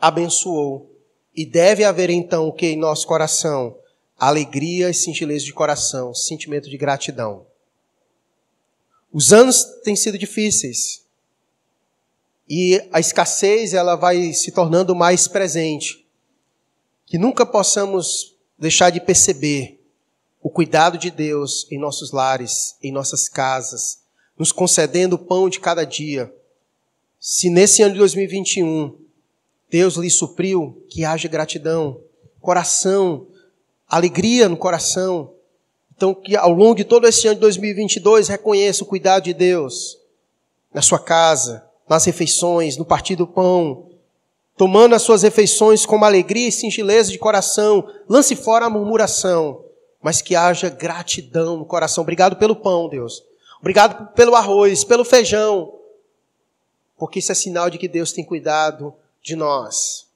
abençoou. 0.00 0.88
E 1.34 1.44
deve 1.44 1.82
haver 1.82 2.10
então 2.10 2.46
o 2.46 2.52
que 2.52 2.68
em 2.68 2.78
nosso 2.78 3.04
coração? 3.08 3.76
Alegria 4.16 4.88
e 4.88 4.94
singeleza 4.94 5.44
de 5.44 5.52
coração, 5.52 6.14
sentimento 6.14 6.70
de 6.70 6.78
gratidão. 6.78 7.44
Os 9.12 9.32
anos 9.32 9.64
têm 9.82 9.96
sido 9.96 10.16
difíceis. 10.16 11.04
E 12.48 12.80
a 12.92 13.00
escassez 13.00 13.74
ela 13.74 13.96
vai 13.96 14.32
se 14.32 14.52
tornando 14.52 14.94
mais 14.94 15.26
presente. 15.26 16.06
Que 17.04 17.18
nunca 17.18 17.44
possamos 17.44 18.36
deixar 18.56 18.90
de 18.90 19.00
perceber 19.00 19.84
o 20.40 20.48
cuidado 20.48 20.96
de 20.96 21.10
Deus 21.10 21.66
em 21.72 21.80
nossos 21.80 22.12
lares, 22.12 22.76
em 22.80 22.92
nossas 22.92 23.28
casas, 23.28 24.02
nos 24.38 24.52
concedendo 24.52 25.16
o 25.16 25.18
pão 25.18 25.48
de 25.48 25.58
cada 25.58 25.84
dia 25.84 26.32
se 27.28 27.50
nesse 27.50 27.82
ano 27.82 27.94
de 27.94 27.98
2021 27.98 28.96
Deus 29.68 29.96
lhe 29.96 30.08
supriu, 30.08 30.86
que 30.88 31.04
haja 31.04 31.26
gratidão, 31.26 32.00
coração, 32.40 33.26
alegria 33.88 34.48
no 34.48 34.56
coração. 34.56 35.34
Então, 35.92 36.14
que 36.14 36.36
ao 36.36 36.52
longo 36.52 36.76
de 36.76 36.84
todo 36.84 37.04
esse 37.04 37.26
ano 37.26 37.34
de 37.34 37.40
2022 37.40 38.28
reconheça 38.28 38.84
o 38.84 38.86
cuidado 38.86 39.24
de 39.24 39.34
Deus 39.34 39.98
na 40.72 40.80
sua 40.80 41.00
casa, 41.00 41.68
nas 41.88 42.04
refeições, 42.04 42.76
no 42.76 42.84
partir 42.84 43.16
do 43.16 43.26
pão, 43.26 43.90
tomando 44.56 44.94
as 44.94 45.02
suas 45.02 45.24
refeições 45.24 45.84
com 45.84 46.04
alegria 46.04 46.46
e 46.46 46.52
singeleza 46.52 47.10
de 47.10 47.18
coração. 47.18 47.88
Lance 48.08 48.36
fora 48.36 48.66
a 48.66 48.70
murmuração, 48.70 49.64
mas 50.00 50.22
que 50.22 50.36
haja 50.36 50.68
gratidão 50.68 51.56
no 51.56 51.64
coração. 51.64 52.02
Obrigado 52.02 52.36
pelo 52.36 52.54
pão, 52.54 52.88
Deus. 52.88 53.24
Obrigado 53.58 54.14
pelo 54.14 54.36
arroz, 54.36 54.84
pelo 54.84 55.04
feijão 55.04 55.76
porque 56.96 57.18
isso 57.18 57.32
é 57.32 57.34
sinal 57.34 57.68
de 57.70 57.78
que 57.78 57.88
Deus 57.88 58.12
tem 58.12 58.24
cuidado 58.24 58.94
de 59.22 59.36
nós. 59.36 60.06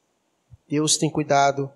Deus 0.68 0.96
tem 0.96 1.10
cuidado 1.10 1.70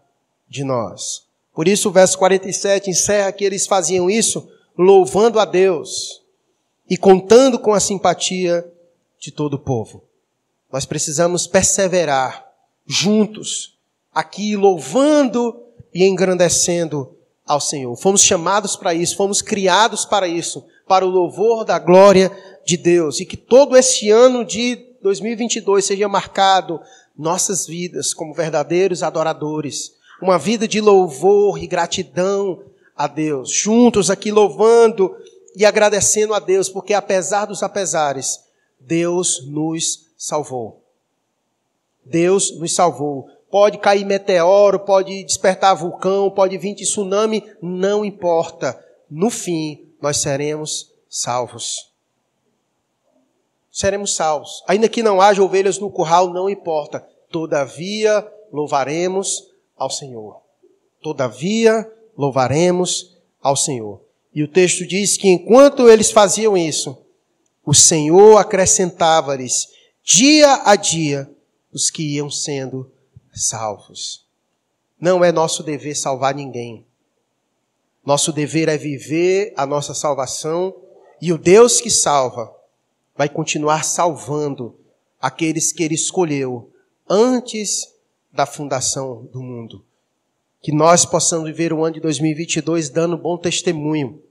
de 0.48 0.64
nós. 0.64 1.24
Por 1.52 1.68
isso 1.68 1.88
o 1.88 1.92
verso 1.92 2.18
47 2.18 2.90
encerra 2.90 3.32
que 3.32 3.44
eles 3.44 3.66
faziam 3.66 4.10
isso 4.10 4.48
louvando 4.76 5.38
a 5.38 5.44
Deus 5.44 6.22
e 6.88 6.96
contando 6.96 7.58
com 7.58 7.72
a 7.72 7.80
simpatia 7.80 8.66
de 9.18 9.30
todo 9.30 9.54
o 9.54 9.58
povo. 9.58 10.02
Nós 10.72 10.84
precisamos 10.84 11.46
perseverar 11.46 12.46
juntos 12.86 13.78
aqui 14.12 14.56
louvando 14.56 15.62
e 15.92 16.04
engrandecendo 16.04 17.16
ao 17.46 17.60
Senhor. 17.60 17.94
Fomos 17.96 18.22
chamados 18.22 18.76
para 18.76 18.94
isso, 18.94 19.16
fomos 19.16 19.40
criados 19.40 20.04
para 20.04 20.26
isso, 20.26 20.64
para 20.86 21.06
o 21.06 21.10
louvor 21.10 21.64
da 21.64 21.78
glória 21.78 22.30
de 22.64 22.76
Deus 22.76 23.20
e 23.20 23.26
que 23.26 23.36
todo 23.36 23.76
esse 23.76 24.10
ano 24.10 24.44
de 24.44 24.93
2022 25.04 25.84
seja 25.84 26.08
marcado 26.08 26.80
nossas 27.14 27.66
vidas 27.66 28.14
como 28.14 28.32
verdadeiros 28.32 29.02
adoradores, 29.02 29.94
uma 30.20 30.38
vida 30.38 30.66
de 30.66 30.80
louvor 30.80 31.62
e 31.62 31.66
gratidão 31.66 32.64
a 32.96 33.06
Deus, 33.06 33.50
juntos 33.50 34.08
aqui 34.08 34.32
louvando 34.32 35.14
e 35.54 35.66
agradecendo 35.66 36.32
a 36.32 36.38
Deus, 36.38 36.70
porque 36.70 36.94
apesar 36.94 37.44
dos 37.44 37.62
apesares, 37.62 38.44
Deus 38.80 39.46
nos 39.46 40.08
salvou. 40.16 40.82
Deus 42.02 42.58
nos 42.58 42.74
salvou. 42.74 43.28
Pode 43.50 43.76
cair 43.76 44.06
meteoro, 44.06 44.80
pode 44.80 45.22
despertar 45.22 45.74
vulcão, 45.74 46.30
pode 46.30 46.56
vir 46.56 46.74
tsunami, 46.74 47.44
não 47.60 48.06
importa. 48.06 48.82
No 49.10 49.28
fim, 49.28 49.86
nós 50.00 50.16
seremos 50.16 50.90
salvos. 51.10 51.93
Seremos 53.74 54.14
salvos. 54.14 54.62
Ainda 54.68 54.88
que 54.88 55.02
não 55.02 55.20
haja 55.20 55.42
ovelhas 55.42 55.80
no 55.80 55.90
curral, 55.90 56.32
não 56.32 56.48
importa. 56.48 57.04
Todavia, 57.28 58.24
louvaremos 58.52 59.50
ao 59.76 59.90
Senhor. 59.90 60.40
Todavia, 61.02 61.84
louvaremos 62.16 63.18
ao 63.42 63.56
Senhor. 63.56 64.00
E 64.32 64.44
o 64.44 64.48
texto 64.48 64.86
diz 64.86 65.16
que 65.16 65.28
enquanto 65.28 65.90
eles 65.90 66.12
faziam 66.12 66.56
isso, 66.56 66.96
o 67.66 67.74
Senhor 67.74 68.38
acrescentava-lhes 68.38 69.66
dia 70.04 70.62
a 70.64 70.76
dia 70.76 71.28
os 71.72 71.90
que 71.90 72.14
iam 72.14 72.30
sendo 72.30 72.88
salvos. 73.32 74.24
Não 75.00 75.24
é 75.24 75.32
nosso 75.32 75.64
dever 75.64 75.96
salvar 75.96 76.32
ninguém. 76.32 76.86
Nosso 78.06 78.32
dever 78.32 78.68
é 78.68 78.78
viver 78.78 79.52
a 79.56 79.66
nossa 79.66 79.94
salvação 79.94 80.72
e 81.20 81.32
o 81.32 81.38
Deus 81.38 81.80
que 81.80 81.90
salva 81.90 82.53
vai 83.16 83.28
continuar 83.28 83.84
salvando 83.84 84.78
aqueles 85.20 85.72
que 85.72 85.82
ele 85.82 85.94
escolheu 85.94 86.70
antes 87.08 87.92
da 88.32 88.46
fundação 88.46 89.24
do 89.32 89.42
mundo 89.42 89.84
que 90.64 90.72
nós 90.72 91.04
possamos 91.04 91.44
viver 91.44 91.74
o 91.74 91.84
ano 91.84 91.96
de 91.96 92.00
2022 92.00 92.88
dando 92.88 93.18
bom 93.18 93.36
testemunho. 93.36 94.22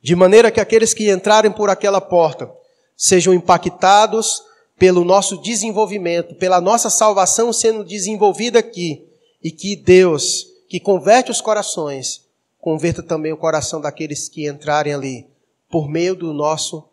De 0.00 0.14
maneira 0.14 0.48
que 0.48 0.60
aqueles 0.60 0.94
que 0.94 1.10
entrarem 1.10 1.50
por 1.50 1.68
aquela 1.68 2.00
porta 2.00 2.48
sejam 2.96 3.34
impactados 3.34 4.40
pelo 4.78 5.04
nosso 5.04 5.42
desenvolvimento, 5.42 6.36
pela 6.36 6.60
nossa 6.60 6.88
salvação 6.88 7.52
sendo 7.52 7.84
desenvolvida 7.84 8.60
aqui, 8.60 9.08
e 9.42 9.50
que 9.50 9.74
Deus, 9.74 10.46
que 10.68 10.78
converte 10.78 11.32
os 11.32 11.40
corações, 11.40 12.24
converta 12.60 13.02
também 13.02 13.32
o 13.32 13.36
coração 13.36 13.80
daqueles 13.80 14.28
que 14.28 14.48
entrarem 14.48 14.94
ali, 14.94 15.26
por 15.68 15.88
meio 15.88 16.14
do 16.14 16.32
nosso 16.32 16.88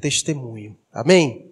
testemunho. 0.00 0.76
Amém? 0.92 1.45